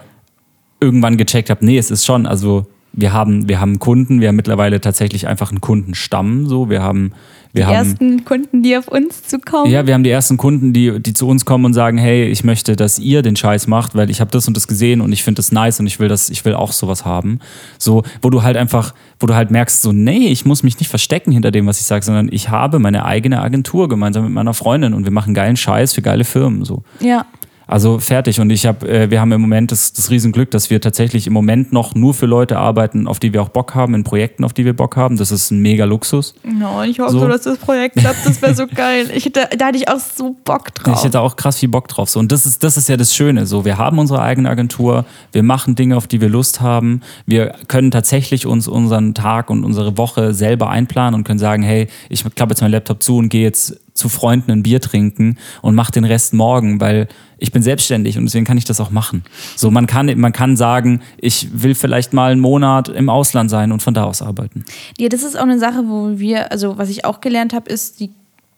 [0.80, 4.36] irgendwann gecheckt habe, nee, es ist schon, also wir haben, wir haben Kunden, wir haben
[4.36, 7.12] mittlerweile tatsächlich einfach einen Kundenstamm, so, wir haben,
[7.52, 7.88] wir die haben.
[7.88, 9.70] ersten Kunden, die auf uns zukommen.
[9.70, 12.44] Ja, wir haben die ersten Kunden, die, die zu uns kommen und sagen, hey, ich
[12.44, 15.22] möchte, dass ihr den Scheiß macht, weil ich habe das und das gesehen und ich
[15.22, 17.38] finde das nice und ich will das, ich will auch sowas haben.
[17.78, 20.88] So, wo du halt einfach, wo du halt merkst, so, nee, ich muss mich nicht
[20.88, 24.54] verstecken hinter dem, was ich sage, sondern ich habe meine eigene Agentur gemeinsam mit meiner
[24.54, 26.64] Freundin und wir machen geilen Scheiß für geile Firmen.
[26.64, 26.82] So.
[27.00, 27.26] ja.
[27.68, 28.40] Also fertig.
[28.40, 31.34] Und ich habe, äh, wir haben im Moment das, das Riesenglück, dass wir tatsächlich im
[31.34, 34.54] Moment noch nur für Leute arbeiten, auf die wir auch Bock haben, in Projekten, auf
[34.54, 35.18] die wir Bock haben.
[35.18, 36.34] Das ist ein mega Luxus.
[36.42, 37.28] No, ich hoffe So.
[37.28, 38.24] dass das Projekt klappt.
[38.24, 39.10] Das wäre so geil.
[39.14, 40.96] Ich hätte, da hatte ich auch so Bock drauf.
[40.98, 42.08] Ich hätte auch krass viel Bock drauf.
[42.08, 42.18] So.
[42.18, 43.44] Und das ist, das ist ja das Schöne.
[43.44, 47.02] So, wir haben unsere eigene Agentur, wir machen Dinge, auf die wir Lust haben.
[47.26, 51.88] Wir können tatsächlich uns unseren Tag und unsere Woche selber einplanen und können sagen, hey,
[52.08, 55.74] ich klappe jetzt meinen Laptop zu und gehe jetzt zu Freunden ein Bier trinken und
[55.74, 59.22] mache den Rest morgen, weil ich bin selbstständig und deswegen kann ich das auch machen.
[59.56, 63.70] So, man kann, man kann sagen, ich will vielleicht mal einen Monat im Ausland sein
[63.72, 64.64] und von da aus arbeiten.
[64.98, 68.00] Ja, das ist auch eine Sache, wo wir, also was ich auch gelernt habe, ist
[68.00, 68.10] die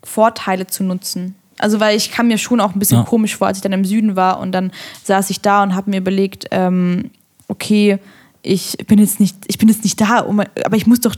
[0.02, 1.34] Vorteile zu nutzen.
[1.58, 3.04] Also weil ich kam mir schon auch ein bisschen Ja.
[3.04, 4.70] komisch vor, als ich dann im Süden war und dann
[5.04, 7.10] saß ich da und habe mir überlegt, ähm,
[7.48, 7.98] okay,
[8.42, 10.24] ich bin jetzt nicht, ich bin jetzt nicht da,
[10.64, 11.14] aber ich muss doch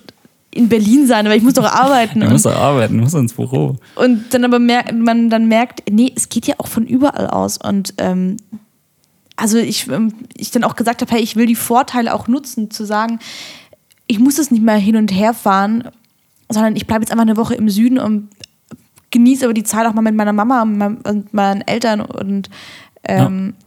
[0.54, 2.22] in Berlin sein, aber ich muss doch arbeiten.
[2.22, 3.76] Und, muss doch arbeiten, muss ins Büro.
[3.96, 7.56] und dann aber mer man dann merkt, nee, es geht ja auch von überall aus.
[7.56, 8.36] Und ähm,
[9.36, 12.70] also ich, ähm, ich dann auch gesagt habe, hey, ich will die Vorteile auch nutzen,
[12.70, 13.18] zu sagen,
[14.06, 15.84] ich muss es nicht mehr hin und her fahren
[16.52, 18.28] sondern ich bleibe jetzt einfach eine Woche im Süden und
[19.10, 22.48] genieße aber die Zeit auch mal mit meiner Mama und meinen Eltern und
[23.04, 23.66] ähm, ja.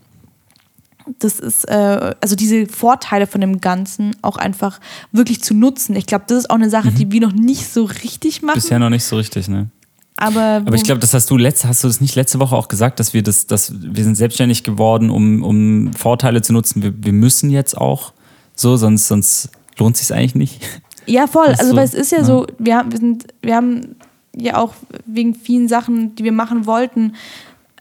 [1.19, 4.79] Das ist, äh, also diese Vorteile von dem Ganzen auch einfach
[5.11, 5.95] wirklich zu nutzen.
[5.95, 6.95] Ich glaube, das ist auch eine Sache, mhm.
[6.95, 8.55] die wir noch nicht so richtig machen.
[8.55, 9.69] Bisher noch nicht so richtig, ne?
[10.17, 12.69] Aber, Aber ich glaube, das hast du letzte, hast du das nicht letzte Woche auch
[12.69, 16.81] gesagt, dass wir das, dass wir sind selbstständig geworden, um, um Vorteile zu nutzen.
[16.81, 18.13] Wir, wir müssen jetzt auch
[18.55, 20.61] so, sonst, sonst lohnt sich eigentlich nicht.
[21.05, 21.47] Ja, voll.
[21.47, 23.97] Also, so, weil es ist ja, ja, so, wir haben, wir sind, wir haben
[24.35, 24.73] ja auch
[25.05, 27.13] wegen vielen Sachen, die wir machen wollten,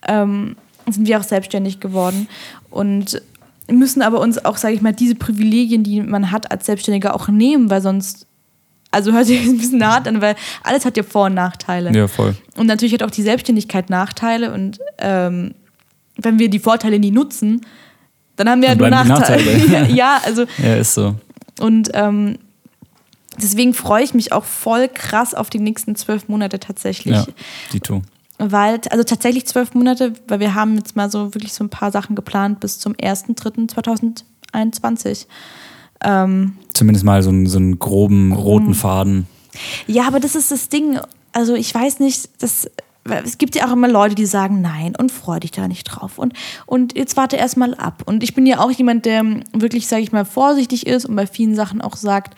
[0.07, 0.57] ähm,
[0.91, 2.29] sind wir auch selbstständig geworden
[2.75, 3.23] und
[3.71, 7.29] müssen aber uns auch, sage ich mal, diese Privilegien, die man hat als Selbstständiger, auch
[7.29, 8.27] nehmen, weil sonst
[8.91, 11.93] also hört sich ein bisschen hart an, weil alles hat ja Vor- und Nachteile.
[11.97, 12.35] Ja, voll.
[12.57, 15.55] Und natürlich hat auch die Selbstständigkeit Nachteile und ähm,
[16.17, 17.61] wenn wir die Vorteile nie nutzen,
[18.37, 19.59] dann haben wir ja nur Nachteile.
[19.59, 19.93] Nachteile.
[19.95, 20.47] ja, also.
[20.59, 21.15] Ja, ist so.
[21.61, 22.39] Und ähm,
[23.41, 27.15] deswegen freue ich mich auch voll krass auf die nächsten zwölf Monate tatsächlich.
[27.15, 27.27] Ja,
[27.73, 28.03] die tu.
[28.39, 31.93] Weil, also tatsächlich zwölf Monate, weil wir haben jetzt mal so wirklich so ein paar
[31.93, 35.27] Sachen geplant bis zum 1.3.2021.
[36.03, 39.29] Ähm, Zumindest mal so, einen, so einen groben roten Faden.
[39.87, 40.99] Ja, aber das ist das Ding.
[41.33, 42.69] Also ich weiß nicht, das,
[43.05, 46.19] es gibt ja auch immer Leute, die sagen nein und freu dich da nicht drauf.
[46.19, 46.33] Und,
[46.67, 48.03] und jetzt warte erst mal ab.
[48.07, 51.27] Und ich bin ja auch jemand, der wirklich, sage ich mal, vorsichtig ist und bei
[51.27, 52.37] vielen Sachen auch sagt,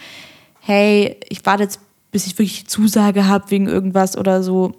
[0.61, 1.81] hey, ich warte jetzt,
[2.11, 4.75] bis ich wirklich Zusage habe wegen irgendwas oder so.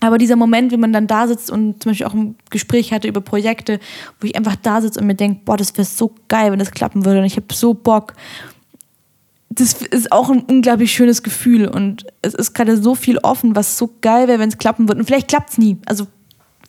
[0.00, 3.08] Aber dieser Moment, wenn man dann da sitzt und zum Beispiel auch ein Gespräch hatte
[3.08, 3.80] über Projekte,
[4.20, 6.70] wo ich einfach da sitze und mir denke, boah, das wäre so geil, wenn das
[6.70, 8.14] klappen würde und ich habe so Bock.
[9.50, 13.76] Das ist auch ein unglaublich schönes Gefühl und es ist gerade so viel offen, was
[13.76, 15.00] so geil wäre, wenn es klappen würde.
[15.00, 15.78] Und vielleicht klappt es nie.
[15.86, 16.06] Also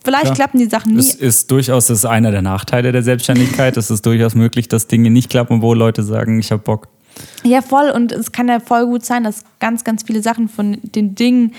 [0.04, 0.34] vielleicht ja.
[0.34, 1.00] klappen die Sachen nie.
[1.00, 3.78] Es ist durchaus das ist einer der Nachteile der Selbstständigkeit.
[3.78, 6.88] es ist durchaus möglich, dass Dinge nicht klappen, wo Leute sagen, ich habe Bock.
[7.44, 7.92] Ja, voll.
[7.92, 11.54] Und es kann ja voll gut sein, dass ganz, ganz viele Sachen von den Dingen,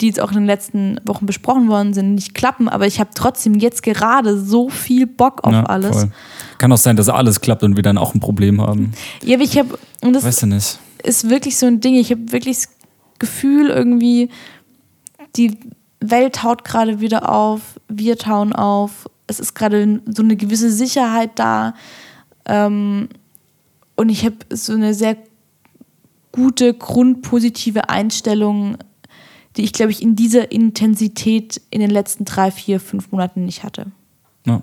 [0.00, 2.68] die jetzt auch in den letzten Wochen besprochen worden sind, nicht klappen.
[2.68, 5.96] Aber ich habe trotzdem jetzt gerade so viel Bock auf ja, alles.
[5.96, 6.12] Voll.
[6.58, 8.92] Kann auch sein, dass alles klappt und wir dann auch ein Problem haben.
[9.24, 9.78] Ja, aber ich habe.
[10.00, 10.78] Und das weißt du nicht.
[11.02, 11.94] ist wirklich so ein Ding.
[11.94, 12.68] Ich habe wirklich das
[13.18, 14.30] Gefühl, irgendwie,
[15.36, 15.58] die
[16.00, 19.08] Welt taut gerade wieder auf, wir tauen auf.
[19.26, 21.74] Es ist gerade so eine gewisse Sicherheit da.
[22.44, 23.08] Ähm,
[23.96, 25.16] und ich habe so eine sehr
[26.30, 28.78] gute, grundpositive Einstellung
[29.58, 33.64] die ich, glaube ich, in dieser Intensität in den letzten drei, vier, fünf Monaten nicht
[33.64, 33.86] hatte.
[34.46, 34.62] Ja.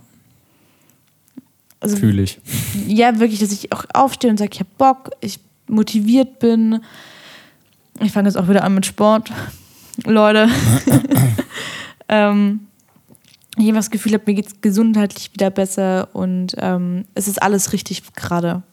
[1.81, 2.39] Also, Fühle ich.
[2.87, 6.81] Ja, wirklich, dass ich auch aufstehe und sage, ich habe Bock, ich motiviert bin.
[7.99, 9.31] Ich fange jetzt auch wieder an mit Sport.
[10.05, 10.47] Leute.
[12.07, 12.61] ähm,
[13.57, 17.73] ich habe das Gefühl, mir geht es gesundheitlich wieder besser und ähm, es ist alles
[17.73, 18.63] richtig gerade.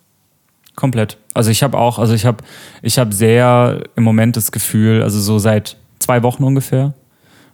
[0.77, 1.19] Komplett.
[1.35, 2.45] Also ich habe auch, also ich habe
[2.81, 6.95] ich hab sehr im Moment das Gefühl, also so seit zwei Wochen ungefähr,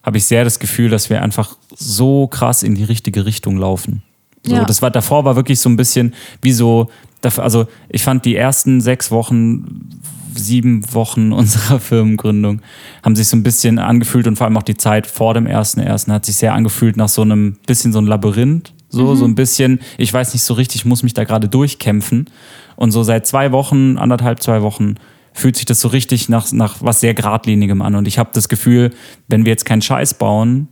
[0.02, 4.02] habe ich sehr das Gefühl, dass wir einfach so krass in die richtige Richtung laufen.
[4.42, 4.64] So, ja.
[4.64, 6.88] das war, davor war wirklich so ein bisschen wie so,
[7.22, 10.00] also ich fand die ersten sechs Wochen,
[10.34, 12.62] sieben Wochen unserer Firmengründung
[13.02, 15.80] haben sich so ein bisschen angefühlt und vor allem auch die Zeit vor dem ersten
[15.80, 18.72] ersten hat sich sehr angefühlt nach so einem bisschen so ein Labyrinth.
[18.90, 19.16] So, mhm.
[19.16, 22.30] so ein bisschen, ich weiß nicht so richtig, ich muss mich da gerade durchkämpfen.
[22.74, 24.94] Und so seit zwei Wochen, anderthalb, zwei Wochen
[25.38, 27.94] fühlt sich das so richtig nach, nach was sehr Gradlinigem an.
[27.94, 28.90] Und ich habe das Gefühl,
[29.28, 30.68] wenn wir jetzt keinen Scheiß bauen,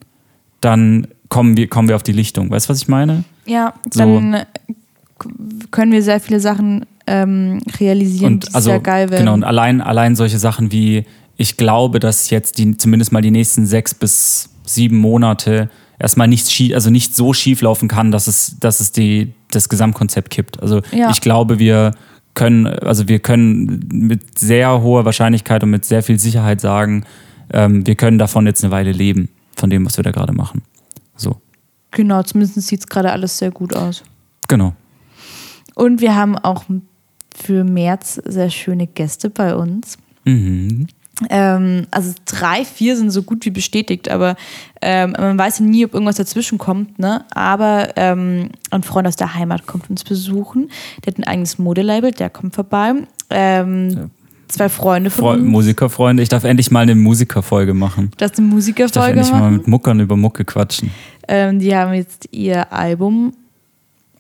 [0.61, 2.51] dann kommen wir, kommen wir auf die Lichtung.
[2.51, 3.25] Weißt du, was ich meine?
[3.47, 4.45] Ja, dann
[5.71, 9.21] können wir sehr viele Sachen ähm, realisieren, und die also, sehr geil werden.
[9.21, 11.05] Genau, und allein, allein solche Sachen wie,
[11.37, 16.51] ich glaube, dass jetzt die, zumindest mal die nächsten sechs bis sieben Monate erstmal nicht,
[16.51, 20.61] schief, also nicht so schief laufen kann, dass es, dass es die, das Gesamtkonzept kippt.
[20.61, 21.11] Also ja.
[21.11, 21.93] ich glaube, wir
[22.37, 27.05] können, also wir können mit sehr hoher Wahrscheinlichkeit und mit sehr viel Sicherheit sagen,
[27.53, 30.63] ähm, wir können davon jetzt eine Weile leben, von dem, was wir da gerade machen.
[31.17, 31.41] So.
[31.91, 34.05] Genau, zumindest sieht es gerade alles sehr gut aus.
[34.49, 34.75] Genau.
[35.75, 36.65] Und wir haben auch
[37.35, 39.99] für März sehr schöne Gäste bei uns.
[40.25, 40.89] Mhm.
[41.31, 44.37] Ähm, also drei, vier sind so gut wie bestätigt, aber
[44.83, 46.99] ähm, man weiß ja nie, ob irgendwas dazwischen kommt.
[46.99, 47.25] Ne?
[47.31, 50.71] Aber ähm, ein Freund aus der Heimat kommt uns besuchen.
[51.05, 52.95] Der hat ein eigenes Modelabel, der kommt vorbei.
[53.31, 54.11] Ähm, ja.
[54.49, 55.45] Zwei Freunde von Fre uns.
[55.45, 56.23] Musikerfreunde.
[56.23, 58.13] Ich darf endlich mal eine Musikerfolge machen.
[58.19, 58.87] Das ist eine Musikerfolge.
[58.87, 59.41] Ich darf endlich machen.
[59.41, 60.93] mal mit Muckern über Mucke quatschen.
[61.27, 63.33] Ähm, die haben jetzt ihr Album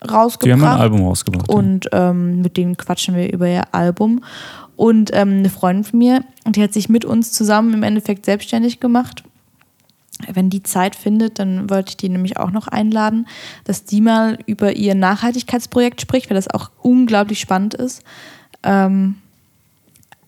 [0.02, 0.44] rausgebracht.
[0.44, 1.48] Die haben ein Album rausgebracht.
[1.48, 4.22] Und ähm, mit denen quatschen wir über ihr Album.
[4.76, 8.78] Und ähm, eine Freundin von mir, die hat sich mit uns zusammen im Endeffekt selbstständig
[8.78, 9.24] gemacht.
[10.32, 13.26] Wenn die Zeit findet, dann wollte ich die nämlich auch noch einladen,
[13.64, 18.02] dass die mal über ihr Nachhaltigkeitsprojekt spricht, weil das auch unglaublich spannend ist.
[18.62, 19.16] Ähm,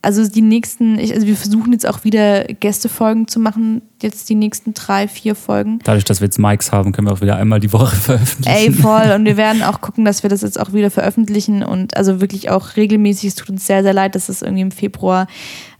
[0.01, 4.37] also die nächsten, ich, also wir versuchen jetzt auch wieder Gästefolgen zu machen, jetzt die
[4.37, 5.81] nächsten drei, vier Folgen.
[5.83, 8.57] Dadurch, dass wir jetzt Mikes haben, können wir auch wieder einmal die Woche veröffentlichen.
[8.57, 9.11] Ey, voll.
[9.15, 12.51] Und wir werden auch gucken, dass wir das jetzt auch wieder veröffentlichen und also wirklich
[12.51, 13.31] auch regelmäßig.
[13.31, 15.27] Es tut uns sehr, sehr leid, dass es irgendwie im Februar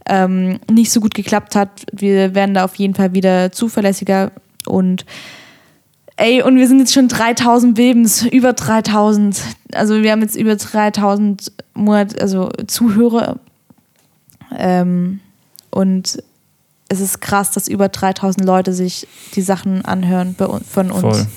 [0.05, 1.85] ähm, nicht so gut geklappt hat.
[1.93, 4.31] Wir werden da auf jeden Fall wieder zuverlässiger
[4.65, 5.05] und
[6.17, 9.41] ey, und wir sind jetzt schon 3000 Bebens, über 3000.
[9.73, 13.39] Also wir haben jetzt über 3000 Monat, also Zuhörer.
[14.57, 15.19] Ähm,
[15.69, 16.21] und
[16.89, 21.01] es ist krass, dass über 3000 Leute sich die Sachen anhören von uns.
[21.01, 21.27] Voll.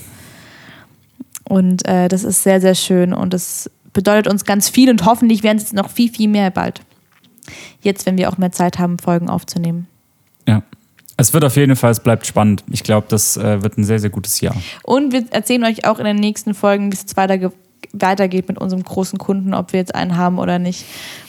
[1.45, 5.43] Und äh, das ist sehr, sehr schön und das bedeutet uns ganz viel und hoffentlich
[5.43, 6.81] werden es noch viel, viel mehr bald.
[7.83, 9.87] Jetzt, wenn wir auch mehr Zeit haben, Folgen aufzunehmen.
[10.49, 10.63] Ja.
[11.19, 12.65] Es wird auf jeden Fall, es bleibt spannend.
[12.71, 14.57] Ich glaube, das äh, wird ein sehr, sehr gutes Jahr.
[14.83, 17.39] Und wir erzählen euch auch in den nächsten Folgen, wie es jetzt weiter
[17.93, 20.85] weitergeht mit unserem großen Kunden, ob wir jetzt einen haben oder nicht.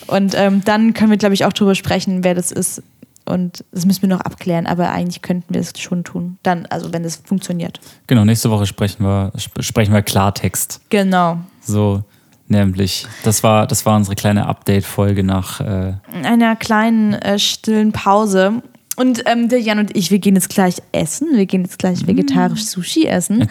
[0.08, 2.84] Und ähm, dann können wir, glaube ich, auch darüber sprechen, wer das ist.
[3.26, 6.38] Und das müssen wir noch abklären, aber eigentlich könnten wir es schon tun.
[6.44, 7.80] Dann, also wenn es funktioniert.
[8.08, 10.82] Genau, nächste Woche sprechen wir, sp sprechen wir Klartext.
[10.90, 11.38] Genau.
[11.62, 12.04] So,
[12.48, 13.08] nämlich.
[13.24, 15.62] Das war, das war unsere kleine Update-Folge nach.
[15.62, 18.62] Äh In einer kleinen äh, stillen Pause.
[18.96, 21.30] Und ähm, der Jan und ich, wir gehen jetzt gleich essen.
[21.34, 23.48] Wir gehen jetzt gleich vegetarisch Sushi essen.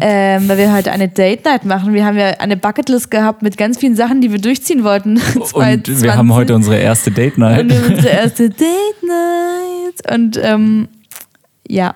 [0.00, 1.92] Ähm, weil wir heute eine Date Night machen.
[1.94, 5.20] Wir haben ja eine Bucketlist gehabt mit ganz vielen Sachen, die wir durchziehen wollten.
[5.52, 7.60] Und wir haben heute unsere erste Date Night.
[7.62, 10.14] Und wir haben unsere erste Date Night.
[10.14, 10.88] Und ähm,
[11.68, 11.94] ja,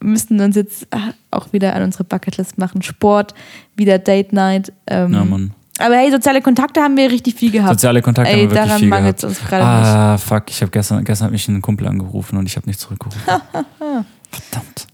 [0.00, 0.88] müssten uns jetzt
[1.30, 2.82] auch wieder an unsere Bucketlist machen.
[2.82, 3.34] Sport,
[3.76, 4.72] wieder Date Night.
[4.88, 5.52] Ähm, Ja, Mann.
[5.80, 7.72] Aber hey, soziale Kontakte haben wir richtig viel gehabt.
[7.72, 9.24] Soziale Kontakte Ey, haben wir wirklich viel gehabt.
[9.24, 12.56] uns gerade ah, fuck, ich habe gestern, gestern hat mich ein Kumpel angerufen und ich
[12.56, 13.20] habe nicht zurückgerufen.
[14.30, 14.86] Verdammt.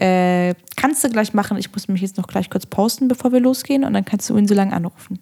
[0.00, 1.58] Äh, kannst du gleich machen.
[1.58, 3.84] Ich muss mich jetzt noch gleich kurz posten, bevor wir losgehen.
[3.84, 5.18] Und dann kannst du ihn so lange anrufen.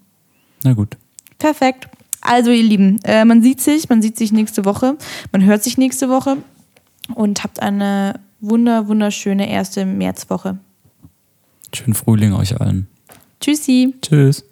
[0.63, 0.97] Na gut.
[1.39, 1.89] Perfekt.
[2.21, 4.97] Also, ihr Lieben, äh, man sieht sich, man sieht sich nächste Woche,
[5.33, 6.37] man hört sich nächste Woche
[7.15, 10.59] und habt eine wunder, wunderschöne erste Märzwoche.
[11.73, 12.89] Schönen Frühling euch allen.
[13.41, 13.95] Tschüssi.
[14.03, 14.45] Tschüss.